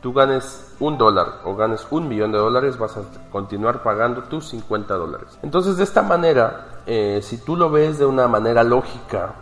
Tú 0.00 0.12
ganes 0.12 0.74
un 0.80 0.98
dólar 0.98 1.40
o 1.44 1.54
ganes 1.56 1.86
un 1.90 2.08
millón 2.08 2.32
de 2.32 2.38
dólares, 2.38 2.78
vas 2.78 2.96
a 2.96 3.02
continuar 3.30 3.82
pagando 3.82 4.24
tus 4.24 4.48
50 4.48 4.94
dólares. 4.94 5.38
Entonces, 5.42 5.76
de 5.76 5.84
esta 5.84 6.02
manera, 6.02 6.82
eh, 6.86 7.20
si 7.22 7.38
tú 7.38 7.56
lo 7.56 7.70
ves 7.70 7.98
de 7.98 8.04
una 8.04 8.28
manera 8.28 8.64
lógica, 8.64 9.34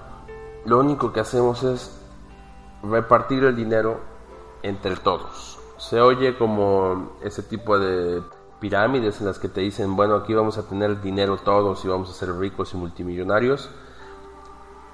lo 0.65 0.79
único 0.79 1.13
que 1.13 1.21
hacemos 1.21 1.65
es 1.65 1.99
repartir 2.83 3.45
el 3.45 3.57
dinero 3.57 4.01
entre 4.63 4.97
todos. 4.97 5.59
Se 5.79 6.01
oye 6.01 6.37
como 6.39 7.17
ese 7.23 7.43
tipo 7.43 7.79
de 7.79 8.23
pirámides 8.63 9.21
en 9.21 9.27
las 9.27 9.41
que 9.41 9.49
te 9.49 9.61
dicen, 9.61 9.97
bueno, 9.97 10.15
aquí 10.15 10.33
vamos 10.35 10.57
a 10.57 10.63
tener 10.63 11.03
dinero 11.03 11.37
todos 11.37 11.85
y 11.85 11.89
vamos 11.89 12.09
a 12.09 12.13
ser 12.13 12.33
ricos 12.39 12.73
y 12.73 12.77
multimillonarios. 12.77 13.69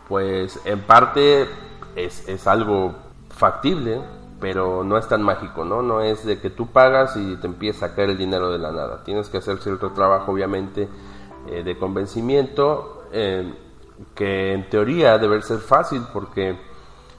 Pues 0.08 0.58
en 0.64 0.80
parte 0.80 1.46
es, 1.94 2.26
es 2.26 2.46
algo 2.46 2.94
factible, 3.28 4.00
pero 4.40 4.84
no 4.84 4.96
es 4.96 5.06
tan 5.06 5.22
mágico, 5.22 5.66
¿no? 5.66 5.82
No 5.82 6.00
es 6.00 6.24
de 6.24 6.40
que 6.40 6.48
tú 6.48 6.68
pagas 6.68 7.14
y 7.18 7.36
te 7.36 7.46
empieza 7.46 7.86
a 7.86 7.94
caer 7.94 8.08
el 8.08 8.16
dinero 8.16 8.50
de 8.50 8.58
la 8.58 8.72
nada. 8.72 9.04
Tienes 9.04 9.28
que 9.28 9.36
hacer 9.36 9.58
cierto 9.58 9.90
trabajo, 9.90 10.32
obviamente, 10.32 10.88
eh, 11.46 11.62
de 11.62 11.78
convencimiento, 11.78 13.04
eh, 13.12 13.52
que 14.14 14.54
en 14.54 14.70
teoría 14.70 15.18
debe 15.18 15.42
ser 15.42 15.58
fácil, 15.58 16.02
porque 16.10 16.58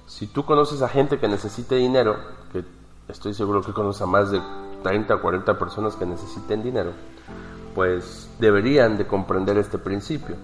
si 0.08 0.26
tú 0.26 0.46
conoces 0.46 0.82
a 0.82 0.90
gente 0.90 1.20
que 1.20 1.28
necesite 1.28 1.76
dinero, 1.76 2.18
que 2.52 2.64
estoy 3.08 3.36
seguro 3.36 3.62
que 3.62 3.72
conoces 3.72 4.02
a 4.02 4.08
más 4.08 4.32
de 4.32 4.42
30 4.84 5.16
o 5.16 5.22
40 5.22 5.58
personas 5.58 5.96
que 5.96 6.06
necesiten 6.06 6.64
dinero, 6.64 6.92
pues 7.76 8.30
deberían 8.40 8.98
de 8.98 9.08
comprender 9.08 9.58
este 9.58 9.78
principio. 9.78 10.36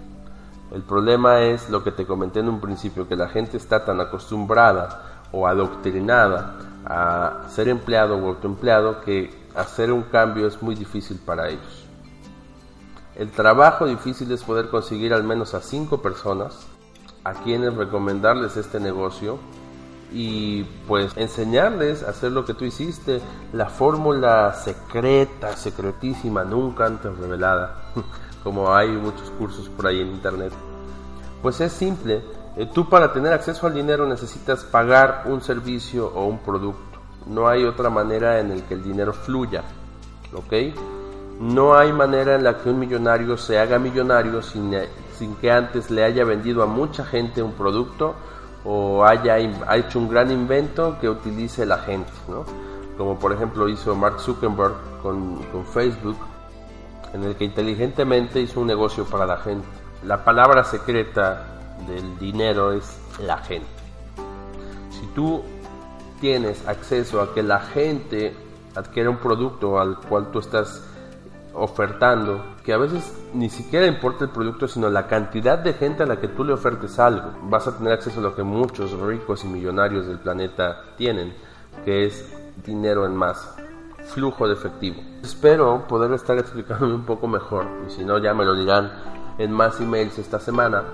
El 0.72 0.82
problema 0.82 1.42
es 1.42 1.70
lo 1.70 1.84
que 1.84 1.92
te 1.92 2.06
comenté 2.06 2.40
en 2.40 2.48
un 2.48 2.60
principio, 2.60 3.08
que 3.08 3.16
la 3.16 3.28
gente 3.28 3.56
está 3.56 3.84
tan 3.84 4.00
acostumbrada 4.00 5.22
o 5.32 5.46
adoctrinada 5.46 6.56
a 6.84 7.48
ser 7.48 7.68
empleado 7.68 8.16
o 8.16 8.28
autoempleado 8.28 9.00
que 9.00 9.46
hacer 9.54 9.92
un 9.92 10.02
cambio 10.02 10.46
es 10.46 10.62
muy 10.62 10.74
difícil 10.74 11.18
para 11.24 11.48
ellos. 11.48 11.84
El 13.14 13.30
trabajo 13.30 13.86
difícil 13.86 14.30
es 14.32 14.42
poder 14.44 14.68
conseguir 14.68 15.14
al 15.14 15.24
menos 15.24 15.54
a 15.54 15.60
cinco 15.60 16.02
personas 16.02 16.66
a 17.24 17.32
quienes 17.32 17.74
recomendarles 17.74 18.56
este 18.56 18.78
negocio 18.78 19.38
y 20.12 20.64
pues 20.86 21.16
enseñarles 21.16 22.02
a 22.02 22.10
hacer 22.10 22.32
lo 22.32 22.44
que 22.44 22.54
tú 22.54 22.64
hiciste, 22.64 23.20
la 23.52 23.66
fórmula 23.66 24.52
secreta, 24.54 25.56
secretísima, 25.56 26.44
nunca 26.44 26.86
antes 26.86 27.16
revelada, 27.18 27.92
como 28.44 28.74
hay 28.74 28.88
muchos 28.88 29.30
cursos 29.30 29.68
por 29.68 29.86
ahí 29.86 30.00
en 30.00 30.08
internet. 30.08 30.52
Pues 31.42 31.60
es 31.60 31.72
simple, 31.72 32.22
eh, 32.56 32.70
tú 32.72 32.88
para 32.88 33.12
tener 33.12 33.32
acceso 33.32 33.66
al 33.66 33.74
dinero 33.74 34.06
necesitas 34.06 34.64
pagar 34.64 35.24
un 35.26 35.42
servicio 35.42 36.10
o 36.14 36.24
un 36.24 36.38
producto. 36.38 36.98
No 37.26 37.48
hay 37.48 37.64
otra 37.64 37.90
manera 37.90 38.38
en 38.40 38.52
el 38.52 38.62
que 38.62 38.74
el 38.74 38.82
dinero 38.82 39.12
fluya, 39.12 39.62
¿ok? 40.32 40.52
No 41.40 41.76
hay 41.76 41.92
manera 41.92 42.36
en 42.36 42.44
la 42.44 42.56
que 42.56 42.70
un 42.70 42.78
millonario 42.78 43.36
se 43.36 43.58
haga 43.58 43.78
millonario 43.78 44.40
sin, 44.40 44.72
eh, 44.72 44.88
sin 45.18 45.34
que 45.36 45.50
antes 45.50 45.90
le 45.90 46.02
haya 46.02 46.24
vendido 46.24 46.62
a 46.62 46.66
mucha 46.66 47.04
gente 47.04 47.42
un 47.42 47.52
producto 47.52 48.14
o 48.66 49.04
haya 49.04 49.38
hecho 49.38 49.98
un 49.98 50.08
gran 50.08 50.30
invento 50.30 50.98
que 51.00 51.08
utilice 51.08 51.64
la 51.64 51.78
gente, 51.78 52.10
¿no? 52.28 52.44
como 52.98 53.18
por 53.18 53.32
ejemplo 53.32 53.68
hizo 53.68 53.94
Mark 53.94 54.20
Zuckerberg 54.20 54.74
con, 55.02 55.42
con 55.44 55.64
Facebook, 55.66 56.16
en 57.12 57.22
el 57.22 57.36
que 57.36 57.44
inteligentemente 57.44 58.40
hizo 58.40 58.60
un 58.60 58.66
negocio 58.66 59.04
para 59.04 59.24
la 59.24 59.36
gente. 59.38 59.66
La 60.02 60.24
palabra 60.24 60.64
secreta 60.64 61.46
del 61.86 62.18
dinero 62.18 62.72
es 62.72 62.98
la 63.20 63.38
gente. 63.38 63.68
Si 64.90 65.06
tú 65.14 65.42
tienes 66.20 66.66
acceso 66.66 67.20
a 67.20 67.32
que 67.34 67.42
la 67.42 67.60
gente 67.60 68.34
adquiera 68.74 69.10
un 69.10 69.18
producto 69.18 69.78
al 69.78 69.98
cual 70.00 70.30
tú 70.30 70.40
estás 70.40 70.82
ofertando, 71.56 72.44
que 72.62 72.72
a 72.72 72.76
veces 72.76 73.12
ni 73.32 73.48
siquiera 73.48 73.86
importa 73.86 74.24
el 74.24 74.30
producto, 74.30 74.68
sino 74.68 74.90
la 74.90 75.06
cantidad 75.06 75.58
de 75.58 75.72
gente 75.72 76.02
a 76.02 76.06
la 76.06 76.20
que 76.20 76.28
tú 76.28 76.44
le 76.44 76.52
ofertes 76.52 76.98
algo. 76.98 77.32
Vas 77.44 77.66
a 77.66 77.76
tener 77.76 77.94
acceso 77.94 78.20
a 78.20 78.22
lo 78.22 78.34
que 78.34 78.42
muchos 78.42 78.92
ricos 79.00 79.44
y 79.44 79.48
millonarios 79.48 80.06
del 80.06 80.18
planeta 80.18 80.82
tienen, 80.96 81.34
que 81.84 82.04
es 82.04 82.32
dinero 82.64 83.06
en 83.06 83.16
masa, 83.16 83.56
flujo 84.04 84.46
de 84.46 84.54
efectivo. 84.54 85.00
Espero 85.22 85.86
poder 85.88 86.12
estar 86.12 86.38
explicándome 86.38 86.94
un 86.94 87.06
poco 87.06 87.26
mejor, 87.26 87.66
y 87.86 87.90
si 87.90 88.04
no 88.04 88.18
ya 88.18 88.34
me 88.34 88.44
lo 88.44 88.54
dirán 88.54 88.92
en 89.38 89.50
más 89.50 89.80
emails 89.80 90.18
esta 90.18 90.38
semana. 90.38 90.84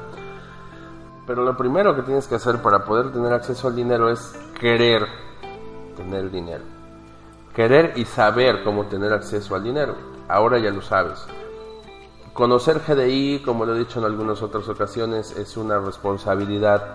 Pero 1.27 1.45
lo 1.45 1.57
primero 1.57 1.95
que 1.95 2.03
tienes 2.03 2.27
que 2.27 2.37
hacer 2.37 2.59
para 2.63 2.85
poder 2.85 3.13
tener 3.13 3.33
acceso 3.33 3.69
al 3.69 3.77
dinero 3.77 4.11
es 4.11 4.37
querer 4.59 5.07
tener 5.97 6.31
dinero. 6.31 6.65
Querer 7.55 7.93
y 7.97 8.05
saber 8.05 8.63
cómo 8.65 8.87
tener 8.87 9.13
acceso 9.13 9.55
al 9.55 9.63
dinero 9.63 10.12
ahora 10.29 10.59
ya 10.59 10.71
lo 10.71 10.83
sabes. 10.83 11.27
Conocer 12.33 12.81
GDI, 12.81 13.43
como 13.45 13.67
lo 13.67 13.75
he 13.75 13.79
dicho 13.81 13.99
en 13.99 14.07
algunas 14.07 14.43
otras 14.43 14.69
ocasiones, 14.69 15.37
es 15.37 15.57
una 15.57 15.79
responsabilidad 15.79 16.95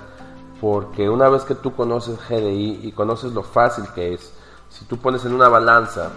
porque 0.59 1.09
una 1.09 1.29
vez 1.29 1.43
que 1.43 1.55
tú 1.55 1.75
conoces 1.75 2.17
GDI 2.27 2.79
y 2.83 2.91
conoces 2.91 3.33
lo 3.33 3.43
fácil 3.43 3.85
que 3.93 4.15
es, 4.15 4.33
si 4.69 4.85
tú 4.85 4.97
pones 4.97 5.23
en 5.25 5.33
una 5.33 5.49
balanza 5.49 6.09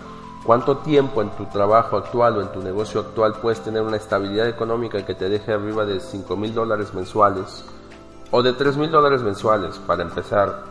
cuánto 0.45 0.79
tiempo 0.79 1.21
en 1.21 1.31
tu 1.31 1.45
trabajo 1.47 1.99
actual 1.99 2.39
o 2.39 2.41
en 2.41 2.49
tu 2.53 2.63
negocio 2.63 3.01
actual 3.01 3.35
puedes 3.43 3.61
tener 3.61 3.83
una 3.83 3.99
estabilidad 3.99 4.49
económica 4.49 5.05
que 5.05 5.15
te 5.15 5.29
deje 5.29 5.53
arriba 5.53 5.85
de 5.85 6.01
5 6.01 6.37
mil 6.37 6.55
dólares 6.55 6.95
mensuales 6.95 7.65
o 8.31 8.43
de 8.43 8.55
3 8.55 8.77
mil 8.79 8.91
dólares 8.91 9.23
mensuales 9.23 9.79
para 9.79 10.03
empezar, 10.03 10.65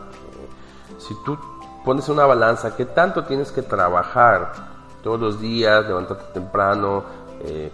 si 0.98 1.14
tú 1.24 1.38
pones 1.84 2.08
en 2.08 2.14
una 2.14 2.26
balanza 2.26 2.76
qué 2.76 2.84
tanto 2.84 3.24
tienes 3.24 3.52
que 3.52 3.62
trabajar 3.62 4.69
todos 5.02 5.20
los 5.20 5.40
días, 5.40 5.86
levantarte 5.86 6.32
temprano, 6.32 7.04
eh, 7.42 7.70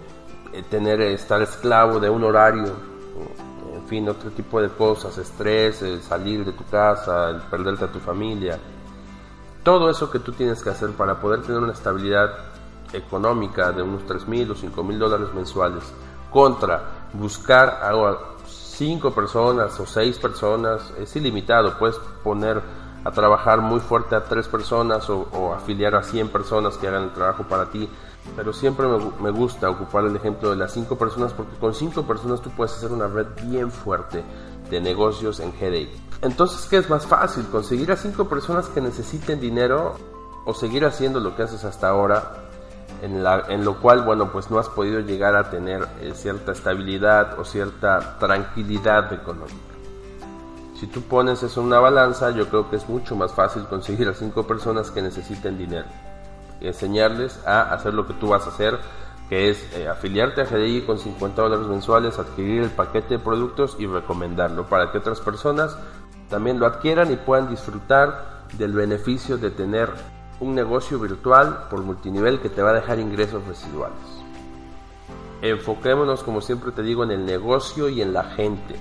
eh, 0.53 0.63
tener, 0.71 1.01
estar 1.01 1.43
esclavo 1.43 2.01
de 2.01 2.09
un 2.09 2.25
horario, 2.25 2.73
en 3.75 3.87
fin, 3.89 4.09
otro 4.09 4.31
tipo 4.31 4.61
de 4.61 4.69
cosas, 4.69 5.17
estrés, 5.19 5.85
salir 6.03 6.45
de 6.45 6.53
tu 6.53 6.65
casa, 6.65 7.41
perderte 7.51 7.85
a 7.85 7.93
tu 7.93 8.01
familia. 8.01 8.59
Todo 9.63 9.91
eso 9.91 10.11
que 10.11 10.19
tú 10.19 10.33
tienes 10.33 10.63
que 10.63 10.71
hacer 10.71 10.91
para 10.91 11.21
poder 11.21 11.43
tener 11.43 11.61
una 11.61 11.73
estabilidad 11.73 12.31
económica 12.93 13.73
de 13.73 13.83
unos 13.83 14.05
3 14.07 14.29
mil 14.29 14.51
o 14.51 14.55
5 14.55 14.83
mil 14.85 14.99
dólares 14.99 15.29
mensuales 15.35 15.85
contra 16.31 17.09
buscar 17.13 17.81
a 17.83 17.93
5 18.47 19.11
personas 19.13 19.79
o 19.81 19.87
6 19.87 20.19
personas 20.19 20.93
es 20.99 21.15
ilimitado. 21.17 21.79
Puedes 21.79 21.97
poner 22.23 22.63
a 23.07 23.13
trabajar 23.13 23.61
muy 23.61 23.79
fuerte 23.79 24.17
a 24.17 24.25
tres 24.25 24.49
personas 24.49 25.09
o, 25.09 25.55
afiliar 25.55 25.95
a 25.95 26.03
100 26.03 26.29
personas 26.29 26.77
que 26.77 26.89
hagan 26.89 27.05
el 27.05 27.13
trabajo 27.13 27.45
para 27.45 27.67
ti. 27.67 27.89
Pero 28.35 28.53
siempre 28.53 28.89
me, 29.21 29.31
gusta 29.31 29.71
ocupar 29.71 30.05
el 30.07 30.17
ejemplo 30.17 30.51
de 30.51 30.57
las 30.57 30.73
cinco 30.73 30.99
personas 30.99 31.33
porque 31.33 31.57
con 31.59 31.73
cinco 31.73 32.03
personas 32.03 32.41
tú 32.41 32.51
puedes 32.51 32.75
hacer 32.75 32.91
una 32.91 33.07
red 33.07 33.29
bien 33.45 33.71
fuerte 33.71 34.25
de 34.69 34.81
negocios 34.81 35.39
en 35.39 35.53
GDI. 35.53 35.89
Entonces, 36.23 36.67
¿qué 36.69 36.79
es 36.79 36.91
más 36.91 37.07
fácil? 37.07 37.47
¿Conseguir 37.47 37.93
a 37.93 37.97
cinco 37.97 38.29
personas 38.29 38.67
que 38.67 38.81
necesiten 38.81 39.39
dinero 39.39 39.95
o 40.45 40.53
seguir 40.53 40.85
haciendo 40.85 41.21
lo 41.21 41.37
que 41.37 41.45
haces 41.45 41.65
hasta 41.65 41.89
ahora? 41.89 42.49
En 43.03 43.65
lo 43.65 43.81
cual, 43.81 44.03
bueno, 44.03 44.33
pues 44.33 44.51
no 44.51 44.59
has 44.59 44.69
podido 44.69 44.99
llegar 44.99 45.37
a 45.37 45.49
tener 45.49 45.87
eh, 46.01 46.13
cierta 46.15 46.51
estabilidad 46.51 47.39
o 47.39 47.45
cierta 47.45 48.19
tranquilidad 48.19 49.13
económica. 49.13 49.76
Si 50.79 50.87
tú 50.87 51.01
pones 51.01 51.43
eso 51.43 51.61
en 51.61 51.69
una 51.69 51.81
balanza, 51.81 52.33
yo 52.33 52.51
creo 52.51 52.69
que 52.69 52.77
es 52.77 52.87
mucho 52.87 53.17
más 53.17 53.33
fácil 53.33 53.65
conseguir 53.65 54.09
a 54.11 54.15
cinco 54.15 54.47
personas 54.47 54.91
que 54.91 55.01
necesiten 55.01 55.57
dinero 55.57 55.87
y 56.61 56.67
enseñarles 56.67 57.41
a 57.47 57.73
hacer 57.73 57.95
lo 57.95 58.07
que 58.07 58.13
tú 58.13 58.29
vas 58.29 58.47
a 58.47 58.51
hacer, 58.51 58.79
que 59.31 59.49
es 59.49 59.75
eh, 59.75 59.89
afiliarte 59.89 60.43
a 60.43 60.45
GDI 60.45 60.83
con 60.83 60.99
50 60.99 61.41
dólares 61.41 61.67
mensuales, 61.67 62.19
adquirir 62.19 62.63
el 62.63 62.71
paquete 62.71 63.17
de 63.17 63.19
productos 63.19 63.77
y 63.79 63.87
recomendarlo 63.87 64.67
para 64.67 64.93
que 64.93 64.99
otras 64.99 65.21
personas 65.21 65.79
también 66.29 66.59
lo 66.59 66.67
adquieran 66.67 67.11
y 67.11 67.17
puedan 67.17 67.49
disfrutar 67.49 68.45
del 68.59 68.75
beneficio 68.75 69.39
de 69.39 69.51
tener 69.51 69.89
un 70.41 70.55
negocio 70.55 70.99
virtual 70.99 71.69
por 71.71 71.81
multinivel 71.81 72.41
que 72.41 72.51
te 72.51 72.61
va 72.61 72.71
a 72.71 72.75
dejar 72.75 72.99
ingresos 72.99 73.47
residuales. 73.47 73.97
Enfoquémonos, 75.41 76.23
como 76.23 76.43
siempre 76.43 76.71
te 76.73 76.83
digo, 76.83 77.03
en 77.03 77.13
el 77.13 77.25
negocio 77.25 77.89
y 77.89 78.03
en 78.03 78.13
la 78.13 78.25
gente 78.25 78.79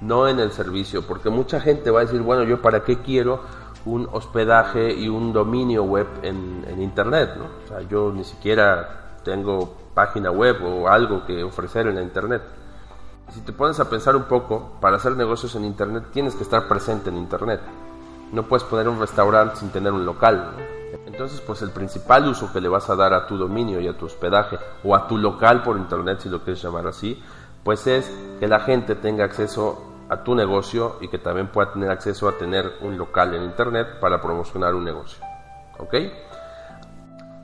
no 0.00 0.28
en 0.28 0.38
el 0.38 0.52
servicio, 0.52 1.02
porque 1.06 1.30
mucha 1.30 1.60
gente 1.60 1.90
va 1.90 2.00
a 2.00 2.04
decir, 2.04 2.20
bueno, 2.20 2.44
yo 2.44 2.62
para 2.62 2.84
qué 2.84 2.98
quiero 2.98 3.42
un 3.84 4.08
hospedaje 4.12 4.92
y 4.92 5.08
un 5.08 5.32
dominio 5.32 5.84
web 5.84 6.06
en, 6.22 6.58
Internet, 6.80 7.30
¿no? 7.36 7.44
O 7.64 7.68
sea, 7.68 7.80
yo 7.88 8.12
ni 8.12 8.24
siquiera 8.24 9.18
tengo 9.24 9.74
página 9.94 10.30
web 10.30 10.56
o 10.64 10.88
algo 10.88 11.26
que 11.26 11.42
ofrecer 11.42 11.86
en 11.88 11.96
la 11.96 12.02
Internet. 12.02 12.42
Si 13.30 13.40
te 13.40 13.52
pones 13.52 13.78
a 13.80 13.90
pensar 13.90 14.14
un 14.16 14.24
poco, 14.24 14.76
para 14.80 14.96
hacer 14.96 15.16
negocios 15.16 15.54
en 15.56 15.64
Internet 15.64 16.04
tienes 16.12 16.34
que 16.34 16.44
estar 16.44 16.68
presente 16.68 17.10
en 17.10 17.16
Internet. 17.16 17.60
No 18.32 18.44
puedes 18.44 18.64
poner 18.64 18.88
un 18.88 19.00
restaurante 19.00 19.56
sin 19.56 19.70
tener 19.70 19.92
un 19.92 20.04
local, 20.04 20.52
Entonces, 21.06 21.40
pues 21.40 21.62
el 21.62 21.70
principal 21.70 22.28
uso 22.28 22.52
que 22.52 22.60
le 22.60 22.68
vas 22.68 22.88
a 22.90 22.96
dar 22.96 23.12
a 23.12 23.26
tu 23.26 23.36
dominio 23.36 23.80
y 23.80 23.88
a 23.88 23.96
tu 23.96 24.06
hospedaje 24.06 24.58
o 24.84 24.94
a 24.94 25.08
tu 25.08 25.18
local 25.18 25.62
por 25.62 25.76
internet, 25.76 26.20
si 26.20 26.28
lo 26.28 26.42
quieres 26.42 26.62
llamar 26.62 26.86
así, 26.86 27.20
pues 27.68 27.86
es 27.86 28.10
que 28.40 28.48
la 28.48 28.60
gente 28.60 28.94
tenga 28.94 29.26
acceso 29.26 29.92
a 30.08 30.24
tu 30.24 30.34
negocio 30.34 30.96
y 31.02 31.08
que 31.08 31.18
también 31.18 31.48
pueda 31.48 31.70
tener 31.70 31.90
acceso 31.90 32.26
a 32.26 32.38
tener 32.38 32.78
un 32.80 32.96
local 32.96 33.34
en 33.34 33.42
internet 33.42 34.00
para 34.00 34.22
promocionar 34.22 34.74
un 34.74 34.84
negocio. 34.84 35.22
¿Ok? 35.76 35.94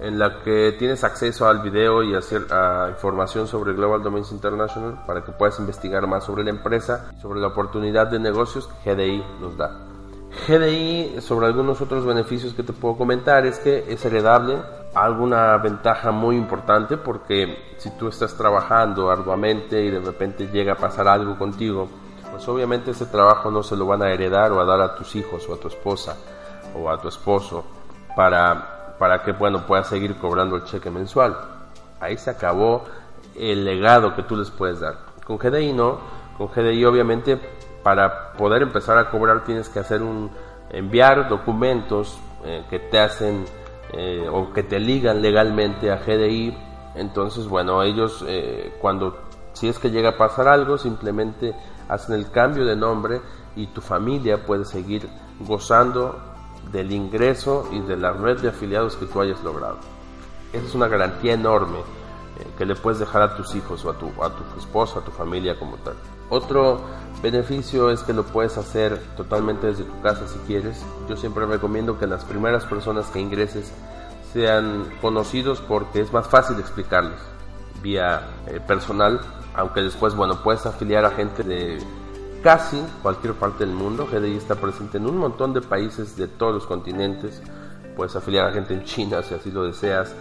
en 0.04 0.20
la 0.20 0.42
que 0.44 0.76
tienes 0.78 1.06
acceso 1.06 1.48
al 1.48 1.60
video 1.60 2.04
y 2.04 2.14
a, 2.14 2.90
información 2.90 3.48
sobre 3.48 3.74
Global 3.74 4.04
Domains 4.04 4.34
International 4.34 5.02
para 5.08 5.24
que 5.24 5.32
puedas 5.32 5.58
investigar 5.60 6.06
más 6.08 6.26
sobre 6.26 6.44
la 6.44 6.50
empresa 6.50 7.10
y 7.18 7.22
sobre 7.22 7.40
la 7.40 7.48
oportunidad 7.48 8.08
de 8.08 8.20
negocios 8.20 8.68
que 8.68 8.94
GDI 8.94 9.24
nos 9.40 9.56
da. 9.56 9.80
GDI, 10.48 11.22
sobre 11.22 11.46
algunos 11.46 11.80
otros 11.80 12.06
beneficios 12.06 12.54
que 12.54 12.64
te 12.64 12.74
puedo 12.74 12.98
comentar, 12.98 13.46
es 13.46 13.60
que 13.60 13.86
es 13.88 14.04
heredable. 14.04 14.62
Alguna 14.94 15.58
ventaja 15.58 16.12
muy 16.12 16.36
importante 16.36 16.98
porque 16.98 17.76
si 17.78 17.90
tú 17.92 18.10
estás 18.10 18.36
trabajando 18.36 19.10
arduamente 19.10 19.82
y 19.82 19.90
de 19.90 20.00
repente 20.00 20.48
llega 20.48 20.74
a 20.74 20.78
pasar 20.78 21.08
algo 21.08 21.38
contigo, 21.38 21.88
pues 22.30 22.46
obviamente 22.50 22.92
ese 22.92 23.06
trabajo 23.06 23.50
no 23.50 23.64
se 23.64 23.78
lo 23.78 23.86
van 23.86 24.02
a 24.02 24.12
heredar 24.12 24.52
o 24.52 24.60
a 24.60 24.66
dar 24.66 24.82
a 24.82 24.96
tus 24.96 25.16
hijos 25.16 25.48
o 25.48 25.54
a 25.54 25.58
tu 25.58 25.70
esposa 25.70 26.18
o 26.76 26.90
a 26.90 27.00
tu 27.00 27.08
esposo 27.08 27.64
para, 28.16 28.83
para 29.04 29.22
que 29.22 29.34
bueno, 29.34 29.66
puedas 29.68 29.88
seguir 29.88 30.16
cobrando 30.16 30.56
el 30.56 30.64
cheque 30.64 30.90
mensual. 30.90 31.36
Ahí 32.00 32.16
se 32.16 32.30
acabó 32.30 32.86
el 33.36 33.66
legado 33.66 34.16
que 34.16 34.24
tú 34.24 34.38
les 34.38 34.50
puedes 34.50 34.80
dar. 34.80 34.96
Con 35.28 35.38
GDI 35.38 35.74
no, 35.74 36.00
con 36.38 36.48
GDI 36.48 36.86
obviamente 36.86 37.38
para 37.84 38.32
poder 38.32 38.62
empezar 38.62 38.98
a 38.98 39.10
cobrar 39.10 39.44
tienes 39.44 39.68
que 39.68 39.80
hacer 39.80 40.02
un 40.02 40.32
enviar 40.70 41.28
documentos 41.28 42.18
eh, 42.46 42.64
que 42.70 42.80
te 42.80 42.98
hacen 42.98 43.44
eh, 43.92 44.26
o 44.32 44.54
que 44.54 44.64
te 44.64 44.80
ligan 44.80 45.22
legalmente 45.22 45.92
a 45.92 45.98
GDI 45.98 46.58
entonces 46.96 47.46
bueno 47.50 47.84
ellos 47.84 48.24
eh, 48.26 48.74
cuando 48.80 49.18
si 49.52 49.68
es 49.68 49.80
que 49.80 49.92
llega 49.92 50.12
a 50.12 50.18
pasar 50.18 50.48
algo 50.48 50.78
simplemente 50.78 51.54
hacen 51.90 52.16
el 52.16 52.32
cambio 52.32 52.64
de 52.64 52.78
nombre 52.78 53.20
y 53.58 53.68
tu 53.68 53.82
familia 53.82 54.46
puede 54.46 54.64
seguir 54.64 55.10
gozando 55.42 56.33
del 56.72 56.92
ingreso 56.92 57.68
y 57.72 57.80
de 57.82 57.98
la 57.98 58.14
red 58.14 58.40
de 58.40 58.50
afiliados 58.50 58.96
que 58.96 59.06
tú 59.06 59.22
hayas 59.22 59.44
logrado 59.44 59.78
esa 60.54 60.68
es 60.68 60.76
una 60.76 60.88
garantía 60.88 61.34
enorme 61.34 61.80
que 62.58 62.66
le 62.66 62.76
puedes 62.76 63.00
dejar 63.00 63.22
a 63.24 63.36
tus 63.36 63.56
hijos 63.56 63.84
o 63.86 63.90
a 63.90 63.94
tu, 63.98 64.08
a 64.24 64.30
tu 64.30 64.60
esposa, 64.60 65.00
a 65.00 65.02
tu 65.04 65.12
familia 65.12 65.58
como 65.58 65.78
tal. 65.78 65.96
Otro 66.30 66.82
beneficio 67.22 67.90
es 67.90 68.02
que 68.04 68.14
lo 68.14 68.24
puedes 68.24 68.58
hacer 68.58 69.00
totalmente 69.18 69.68
desde 69.68 69.84
tu 69.84 70.02
casa 70.02 70.28
si 70.28 70.38
quieres. 70.40 70.84
Yo 71.10 71.16
siempre 71.16 71.46
recomiendo 71.46 71.98
que 71.98 72.06
las 72.06 72.24
primeras 72.24 72.66
personas 72.66 73.08
que 73.08 73.20
ingreses 73.20 73.72
sean 74.32 74.86
conocidos 75.02 75.62
porque 75.62 76.02
es 76.02 76.14
más 76.14 76.28
fácil 76.28 76.60
explicarles 76.60 77.20
vía 77.82 78.28
eh, 78.48 78.60
personal, 78.60 79.20
aunque 79.56 79.82
después, 79.82 80.16
bueno, 80.16 80.42
puedes 80.44 80.66
afiliar 80.66 81.06
a 81.06 81.12
gente 81.12 81.44
de 81.44 81.80
casi 82.44 82.78
cualquier 83.02 83.34
parte 83.34 83.66
del 83.66 83.74
mundo. 83.74 84.06
GDI 84.12 84.36
está 84.36 84.56
presente 84.56 84.98
en 84.98 85.08
un 85.08 85.18
montón 85.18 85.54
de 85.54 85.62
países 85.62 86.16
de 86.18 86.28
todos 86.28 86.54
los 86.54 86.68
continentes. 86.68 87.42
Puedes 87.96 88.16
afiliar 88.16 88.48
a 88.48 88.52
gente 88.52 88.74
en 88.74 88.84
China 88.84 89.24
si 89.24 89.34
así 89.34 89.50
lo 89.50 89.64
deseas, 89.64 90.14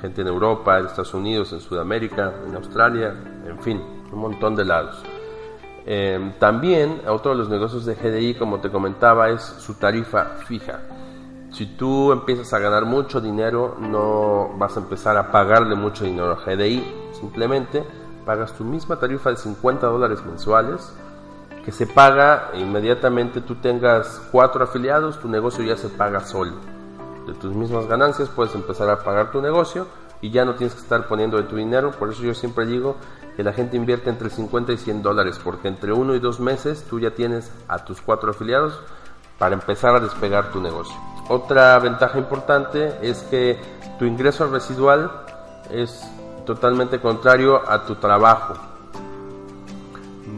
gente 0.00 0.22
en 0.22 0.26
Europa, 0.26 0.78
en 0.78 0.86
Estados 0.86 1.14
Unidos, 1.14 1.52
en 1.52 1.60
Sudamérica, 1.60 2.34
en 2.46 2.56
Australia, 2.56 3.14
en 3.46 3.58
fin, 3.60 3.80
un 4.12 4.18
montón 4.18 4.56
de 4.56 4.64
lados. 4.64 5.02
Em, 5.86 6.32
también 6.38 7.00
otro 7.06 7.30
de 7.30 7.38
los 7.38 7.48
negocios 7.48 7.86
de 7.86 7.94
GDI, 7.94 8.34
como 8.34 8.60
te 8.60 8.70
comentaba, 8.70 9.30
es 9.30 9.42
su 9.42 9.74
tarifa 9.74 10.24
fija. 10.46 10.80
Si 11.50 11.64
tú 11.64 12.12
empiezas 12.12 12.52
a 12.52 12.58
ganar 12.58 12.84
mucho 12.84 13.20
dinero, 13.20 13.76
no 13.80 14.50
vas 14.58 14.76
a 14.76 14.80
empezar 14.80 15.16
a 15.16 15.30
pagarle 15.30 15.76
mucho 15.76 16.04
dinero 16.04 16.32
a 16.32 16.44
GDI. 16.44 16.84
Simplemente 17.12 17.84
pagas 18.26 18.52
tu 18.52 18.64
misma 18.64 18.96
tarifa 18.96 19.30
de 19.30 19.36
50 19.36 19.86
dólares 19.86 20.22
mensuales, 20.26 20.92
que 21.64 21.72
se 21.72 21.86
paga 21.86 22.50
inmediatamente 22.54 23.40
tú 23.40 23.56
tengas 23.56 24.20
cuatro 24.32 24.64
afiliados, 24.64 25.20
tu 25.20 25.28
negocio 25.28 25.64
ya 25.64 25.76
se 25.76 25.88
paga 25.88 26.20
solo. 26.20 26.56
De 27.26 27.34
tus 27.34 27.54
mismas 27.54 27.86
ganancias 27.86 28.28
puedes 28.28 28.54
empezar 28.54 28.88
a 28.88 29.00
pagar 29.00 29.30
tu 29.30 29.42
negocio 29.42 29.86
y 30.20 30.30
ya 30.30 30.44
no 30.44 30.54
tienes 30.54 30.74
que 30.74 30.80
estar 30.80 31.06
poniendo 31.06 31.36
de 31.36 31.44
tu 31.44 31.56
dinero. 31.56 31.90
Por 31.92 32.10
eso 32.10 32.22
yo 32.22 32.34
siempre 32.34 32.66
digo 32.66 32.96
que 33.36 33.44
la 33.44 33.52
gente 33.52 33.76
invierte 33.76 34.10
entre 34.10 34.30
50 34.30 34.72
y 34.72 34.78
100 34.78 35.02
dólares, 35.02 35.38
porque 35.42 35.68
entre 35.68 35.92
uno 35.92 36.14
y 36.14 36.20
dos 36.20 36.40
meses 36.40 36.84
tú 36.88 36.98
ya 36.98 37.10
tienes 37.10 37.52
a 37.68 37.84
tus 37.84 38.00
cuatro 38.00 38.30
afiliados 38.30 38.80
para 39.38 39.54
empezar 39.54 39.94
a 39.94 40.00
despegar 40.00 40.50
tu 40.50 40.60
negocio. 40.60 40.96
Otra 41.28 41.78
ventaja 41.78 42.18
importante 42.18 42.98
es 43.02 43.22
que 43.24 43.60
tu 43.98 44.06
ingreso 44.06 44.46
residual 44.48 45.10
es 45.70 46.02
totalmente 46.46 46.98
contrario 47.00 47.60
a 47.70 47.84
tu 47.84 47.96
trabajo. 47.96 48.54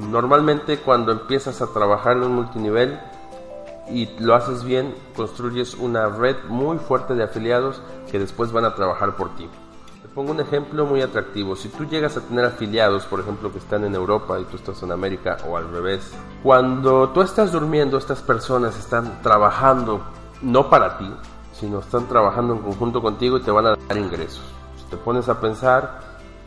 Normalmente 0.08 0.78
cuando 0.78 1.12
empiezas 1.12 1.60
a 1.62 1.72
trabajar 1.72 2.16
en 2.16 2.24
un 2.24 2.34
multinivel 2.34 2.98
y 3.90 4.06
lo 4.18 4.34
haces 4.34 4.64
bien, 4.64 4.94
construyes 5.16 5.74
una 5.74 6.08
red 6.08 6.36
muy 6.48 6.78
fuerte 6.78 7.14
de 7.14 7.24
afiliados 7.24 7.82
que 8.10 8.18
después 8.18 8.52
van 8.52 8.64
a 8.64 8.74
trabajar 8.74 9.16
por 9.16 9.34
ti 9.36 9.48
pongo 10.14 10.32
un 10.32 10.40
ejemplo 10.40 10.86
muy 10.86 11.02
atractivo. 11.02 11.56
Si 11.56 11.68
tú 11.68 11.84
llegas 11.84 12.16
a 12.16 12.20
tener 12.20 12.44
afiliados, 12.44 13.04
por 13.06 13.20
ejemplo, 13.20 13.52
que 13.52 13.58
están 13.58 13.84
en 13.84 13.94
Europa 13.94 14.38
y 14.40 14.44
tú 14.44 14.56
estás 14.56 14.82
en 14.82 14.92
América 14.92 15.38
o 15.48 15.56
al 15.56 15.70
revés, 15.70 16.12
cuando 16.42 17.10
tú 17.10 17.22
estás 17.22 17.52
durmiendo, 17.52 17.96
estas 17.98 18.20
personas 18.20 18.78
están 18.78 19.22
trabajando 19.22 20.02
no 20.42 20.68
para 20.68 20.98
ti, 20.98 21.10
sino 21.52 21.78
están 21.78 22.06
trabajando 22.06 22.54
en 22.54 22.60
conjunto 22.60 23.02
contigo 23.02 23.36
y 23.36 23.42
te 23.42 23.50
van 23.50 23.66
a 23.66 23.76
dar 23.76 23.96
ingresos. 23.96 24.42
Si 24.76 24.84
te 24.84 24.96
pones 24.96 25.28
a 25.28 25.40
pensar, 25.40 26.00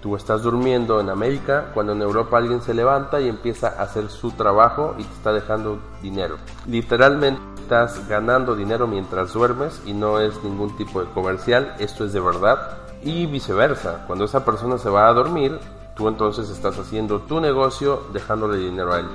tú 0.03 0.17
estás 0.17 0.43
durmiendo 0.43 0.99
en 0.99 1.09
América, 1.09 1.71
cuando 1.73 1.93
en 1.93 2.01
Europa 2.01 2.37
alguien 2.37 2.61
se 2.61 2.73
levanta 2.73 3.21
y 3.21 3.29
empieza 3.29 3.69
a 3.69 3.83
hacer 3.83 4.09
su 4.09 4.31
trabajo 4.31 4.95
y 4.97 5.03
te 5.05 5.13
está 5.13 5.31
dejando 5.31 5.79
dinero. 6.01 6.35
Literalmente 6.67 7.41
estás 7.61 8.05
ganando 8.09 8.53
dinero 8.53 8.85
mientras 8.85 9.31
duermes 9.31 9.81
y 9.85 9.93
no 9.93 10.19
es 10.19 10.43
ningún 10.43 10.75
tipo 10.75 11.01
de 11.01 11.09
comercial, 11.11 11.73
esto 11.79 12.03
es 12.03 12.11
de 12.11 12.19
verdad 12.19 12.79
y 13.01 13.27
viceversa. 13.27 14.03
Cuando 14.05 14.25
esa 14.25 14.43
persona 14.43 14.77
se 14.77 14.89
va 14.89 15.07
a 15.07 15.13
dormir, 15.13 15.57
tú 15.95 16.09
entonces 16.09 16.49
estás 16.49 16.77
haciendo 16.77 17.21
tu 17.21 17.39
negocio 17.39 18.03
dejándole 18.11 18.57
dinero 18.57 18.91
a 18.91 18.99
él. 18.99 19.07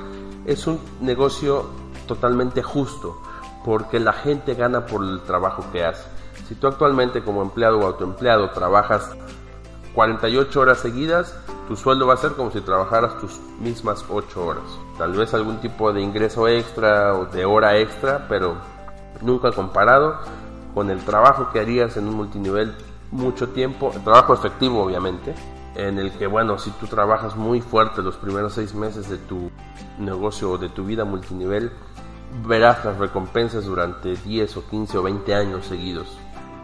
Es 0.46 0.66
un 0.66 0.80
negocio 1.02 1.66
totalmente 2.06 2.62
justo 2.62 3.20
porque 3.62 4.00
la 4.00 4.14
gente 4.14 4.54
gana 4.54 4.86
por 4.86 5.04
el 5.04 5.20
trabajo 5.20 5.66
que 5.70 5.84
hace. 5.84 6.08
Si 6.48 6.54
tú 6.54 6.66
actualmente 6.66 7.22
como 7.22 7.42
empleado 7.42 7.80
o 7.80 7.86
autoempleado 7.86 8.48
trabajas 8.52 9.14
48 9.98 10.60
horas 10.60 10.78
seguidas, 10.78 11.34
tu 11.66 11.74
sueldo 11.74 12.06
va 12.06 12.14
a 12.14 12.18
ser 12.18 12.34
como 12.34 12.52
si 12.52 12.60
trabajaras 12.60 13.18
tus 13.18 13.40
mismas 13.58 14.04
8 14.08 14.46
horas. 14.46 14.62
Tal 14.96 15.10
vez 15.14 15.34
algún 15.34 15.56
tipo 15.56 15.92
de 15.92 16.00
ingreso 16.00 16.46
extra 16.46 17.16
o 17.16 17.26
de 17.26 17.44
hora 17.44 17.76
extra, 17.78 18.26
pero 18.28 18.58
nunca 19.22 19.50
comparado 19.50 20.20
con 20.72 20.90
el 20.90 21.04
trabajo 21.04 21.50
que 21.52 21.58
harías 21.58 21.96
en 21.96 22.06
un 22.06 22.14
multinivel 22.14 22.76
mucho 23.10 23.48
tiempo, 23.48 23.92
trabajo 24.04 24.34
efectivo 24.34 24.84
obviamente, 24.84 25.34
en 25.74 25.98
el 25.98 26.12
que 26.12 26.28
bueno, 26.28 26.60
si 26.60 26.70
tú 26.70 26.86
trabajas 26.86 27.34
muy 27.34 27.60
fuerte 27.60 28.00
los 28.00 28.14
primeros 28.14 28.52
seis 28.52 28.76
meses 28.76 29.10
de 29.10 29.16
tu 29.16 29.50
negocio 29.98 30.52
o 30.52 30.58
de 30.58 30.68
tu 30.68 30.84
vida 30.84 31.04
multinivel, 31.04 31.72
verás 32.46 32.84
las 32.84 32.98
recompensas 32.98 33.64
durante 33.64 34.14
10 34.14 34.58
o 34.58 34.64
15 34.64 34.96
o 34.96 35.02
20 35.02 35.34
años 35.34 35.66
seguidos. 35.66 36.16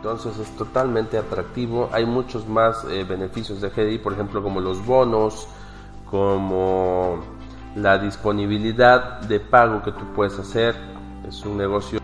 Entonces 0.04 0.38
es 0.38 0.54
totalmente 0.54 1.16
atractivo. 1.16 1.88
Hay 1.90 2.04
muchos 2.04 2.46
más 2.46 2.84
eh, 2.90 3.06
beneficios 3.08 3.62
de 3.62 3.70
GDI, 3.70 3.96
por 3.96 4.12
ejemplo, 4.12 4.42
como 4.42 4.60
los 4.60 4.84
bonos, 4.84 5.48
como 6.10 7.20
la 7.74 7.96
disponibilidad 7.96 9.22
de 9.22 9.40
pago 9.40 9.82
que 9.82 9.92
tú 9.92 10.04
puedes 10.14 10.38
hacer. 10.38 10.76
Es 11.26 11.42
un 11.46 11.56
negocio 11.56 12.00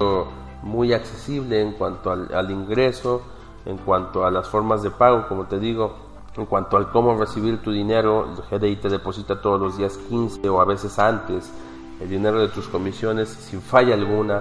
muy 0.63 0.95
accesible 0.95 1.61
en 1.61 1.73
cuanto 1.73 2.11
al, 2.11 2.51
ingreso 2.51 3.21
en 3.67 3.77
cuanto 3.77 4.25
a 4.25 4.31
las 4.31 4.49
formas 4.49 4.83
de 4.83 4.91
pago, 4.91 5.29
como 5.29 5.45
te 5.45 5.59
digo, 5.59 5.95
en 6.39 6.47
cuanto 6.47 6.79
al 6.79 6.91
cómo 6.91 7.19
recibir 7.19 7.61
tu 7.61 7.71
dinero, 7.71 8.31
el 8.51 8.59
GDI 8.59 8.77
te 8.77 8.89
deposita 8.89 9.43
todos 9.43 9.61
los 9.61 9.77
días 9.77 9.99
15 10.09 10.49
o 10.49 10.59
a 10.63 10.65
veces 10.65 10.99
antes 10.99 11.53
el 12.01 12.09
dinero 12.09 12.41
de 12.41 12.49
tus 12.49 12.67
comisiones 12.67 13.29
sin 13.29 13.61
falla 13.61 13.93
alguna. 13.93 14.41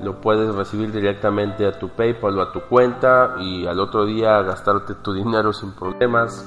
Lo 0.00 0.20
puedes 0.20 0.54
recibir 0.54 0.92
directamente 0.92 1.66
a 1.66 1.78
tu 1.78 1.90
PayPal 1.90 2.38
o 2.38 2.42
a 2.42 2.52
tu 2.52 2.62
cuenta 2.62 3.36
y 3.38 3.66
al 3.66 3.78
otro 3.78 4.04
día 4.04 4.42
gastarte 4.42 4.94
tu 4.94 5.12
dinero 5.12 5.52
sin 5.52 5.72
problemas. 5.72 6.44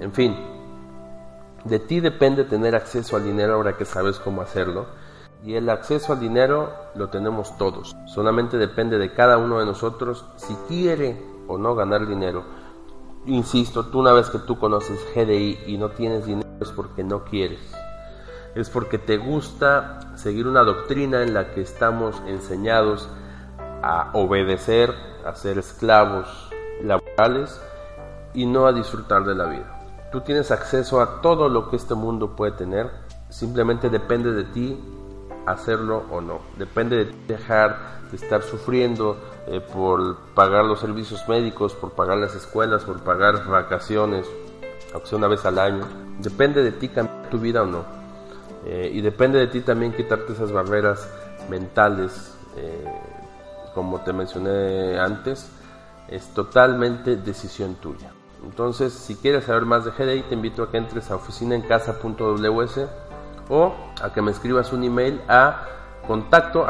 En 0.00 0.12
fin, 0.12 0.36
de 1.64 1.78
ti 1.80 2.00
depende 2.00 2.44
tener 2.44 2.74
acceso 2.74 3.16
al 3.16 3.24
dinero 3.24 3.54
ahora 3.54 3.76
que 3.76 3.84
sabes 3.84 4.18
cómo 4.18 4.42
hacerlo. 4.42 4.86
Y 5.44 5.54
el 5.54 5.68
acceso 5.70 6.12
al 6.12 6.20
dinero 6.20 6.72
lo 6.94 7.08
tenemos 7.08 7.56
todos. 7.58 7.94
Solamente 8.06 8.56
depende 8.56 8.98
de 8.98 9.12
cada 9.12 9.38
uno 9.38 9.58
de 9.58 9.66
nosotros 9.66 10.24
si 10.36 10.54
quiere 10.66 11.20
o 11.46 11.58
no 11.58 11.74
ganar 11.74 12.06
dinero. 12.06 12.44
Insisto, 13.26 13.86
tú 13.86 14.00
una 14.00 14.12
vez 14.12 14.30
que 14.30 14.38
tú 14.38 14.58
conoces 14.58 15.04
GDI 15.14 15.58
y 15.66 15.78
no 15.78 15.90
tienes 15.90 16.26
dinero 16.26 16.48
es 16.60 16.70
porque 16.70 17.04
no 17.04 17.24
quieres. 17.24 17.60
Es 18.54 18.70
porque 18.70 18.98
te 18.98 19.16
gusta 19.16 20.00
seguir 20.16 20.46
una 20.46 20.62
doctrina 20.62 21.22
en 21.22 21.34
la 21.34 21.52
que 21.52 21.60
estamos 21.60 22.20
enseñados 22.26 23.08
a 23.82 24.10
obedecer, 24.14 24.94
a 25.24 25.34
ser 25.34 25.58
esclavos 25.58 26.50
laborales 26.82 27.60
y 28.34 28.46
no 28.46 28.66
a 28.66 28.72
disfrutar 28.72 29.24
de 29.24 29.34
la 29.34 29.44
vida. 29.46 29.78
Tú 30.10 30.22
tienes 30.22 30.50
acceso 30.50 31.00
a 31.00 31.20
todo 31.20 31.48
lo 31.48 31.70
que 31.70 31.76
este 31.76 31.94
mundo 31.94 32.34
puede 32.34 32.52
tener, 32.52 32.90
simplemente 33.28 33.90
depende 33.90 34.32
de 34.32 34.44
ti 34.44 34.78
hacerlo 35.46 36.04
o 36.10 36.20
no. 36.20 36.40
Depende 36.56 37.04
de 37.04 37.12
dejar 37.26 37.98
de 38.10 38.16
estar 38.16 38.42
sufriendo 38.42 39.18
eh, 39.46 39.60
por 39.60 40.16
pagar 40.34 40.64
los 40.64 40.80
servicios 40.80 41.26
médicos, 41.28 41.74
por 41.74 41.92
pagar 41.92 42.18
las 42.18 42.34
escuelas, 42.34 42.84
por 42.84 43.00
pagar 43.00 43.46
vacaciones, 43.46 44.26
aunque 44.92 45.08
sea 45.08 45.18
una 45.18 45.28
vez 45.28 45.44
al 45.44 45.58
año. 45.58 45.84
Depende 46.20 46.62
de 46.62 46.72
ti 46.72 46.88
cambiar 46.88 47.30
tu 47.30 47.38
vida 47.38 47.62
o 47.62 47.66
no. 47.66 47.97
Eh, 48.64 48.90
y 48.92 49.00
depende 49.00 49.38
de 49.38 49.46
ti 49.46 49.60
también 49.60 49.92
quitarte 49.92 50.32
esas 50.32 50.52
barreras 50.52 51.08
mentales, 51.48 52.36
eh, 52.56 52.84
como 53.74 54.00
te 54.00 54.12
mencioné 54.12 54.98
antes, 54.98 55.50
es 56.08 56.32
totalmente 56.34 57.16
decisión 57.16 57.76
tuya. 57.76 58.12
Entonces, 58.44 58.92
si 58.92 59.16
quieres 59.16 59.44
saber 59.44 59.64
más 59.64 59.84
de 59.84 59.90
GDI, 59.90 60.22
te 60.22 60.34
invito 60.34 60.62
a 60.62 60.70
que 60.70 60.78
entres 60.78 61.10
a 61.10 61.16
oficinaencasa.ws 61.16 62.80
o 63.48 63.74
a 64.02 64.12
que 64.12 64.22
me 64.22 64.30
escribas 64.30 64.72
un 64.72 64.84
email 64.84 65.20
a 65.28 65.64
contacto 66.06 66.66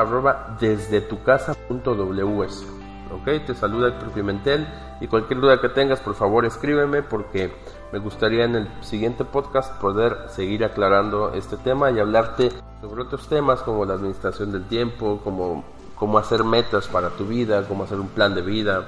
desde 0.61 1.01
tu 1.01 1.23
casa.ws. 1.23 2.67
Ok, 3.13 3.47
te 3.47 3.55
saluda 3.55 3.89
Héctor 3.89 4.11
Pimentel 4.11 4.67
y 5.01 5.07
cualquier 5.07 5.41
duda 5.41 5.61
que 5.61 5.69
tengas, 5.69 6.01
por 6.01 6.15
favor 6.15 6.45
escríbeme 6.45 7.03
porque 7.03 7.53
me 7.93 7.99
gustaría 7.99 8.45
en 8.45 8.55
el 8.55 8.69
siguiente 8.83 9.25
podcast 9.25 9.81
poder 9.81 10.27
seguir 10.29 10.65
aclarando 10.65 11.33
este 11.33 11.57
tema 11.57 11.91
y 11.91 11.99
hablarte 11.99 12.51
sobre 12.83 13.03
otros 13.03 13.29
temas 13.29 13.61
como 13.61 13.85
la 13.85 13.95
administración 13.95 14.53
del 14.53 14.65
tiempo, 14.65 15.21
como 15.25 15.65
cómo 15.95 16.19
hacer 16.19 16.45
metas 16.45 16.87
para 16.87 17.11
tu 17.11 17.27
vida, 17.27 17.65
cómo 17.67 17.85
hacer 17.85 17.99
un 17.99 18.09
plan 18.09 18.35
de 18.35 18.43
vida, 18.43 18.87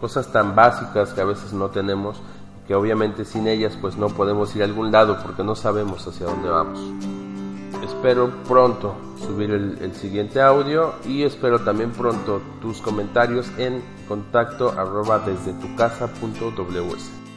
cosas 0.00 0.32
tan 0.32 0.54
básicas 0.54 1.12
que 1.12 1.20
a 1.20 1.24
veces 1.24 1.52
no 1.52 1.68
tenemos, 1.68 2.20
que 2.66 2.74
obviamente 2.74 3.24
sin 3.24 3.46
ellas 3.46 3.76
pues 3.80 3.96
no 3.96 4.08
podemos 4.08 4.54
ir 4.56 4.62
a 4.62 4.64
algún 4.64 4.90
lado 4.90 5.18
porque 5.22 5.44
no 5.44 5.54
sabemos 5.54 6.06
hacia 6.06 6.26
dónde 6.26 6.48
vamos. 6.48 6.80
Espero 7.84 8.30
pronto 8.46 8.94
subir 9.18 9.50
el, 9.50 9.94
siguiente 9.94 10.40
audio 10.40 10.94
y 11.04 11.22
espero 11.22 11.60
también 11.60 11.90
pronto 11.90 12.40
tus 12.60 12.80
comentarios 12.80 13.50
en 13.58 13.82
contacto 14.08 14.72
arroba 14.76 15.18
desde 15.18 15.52
tu 15.54 15.74
casa 15.76 16.06
punto 16.06 16.50
ws. 16.50 17.27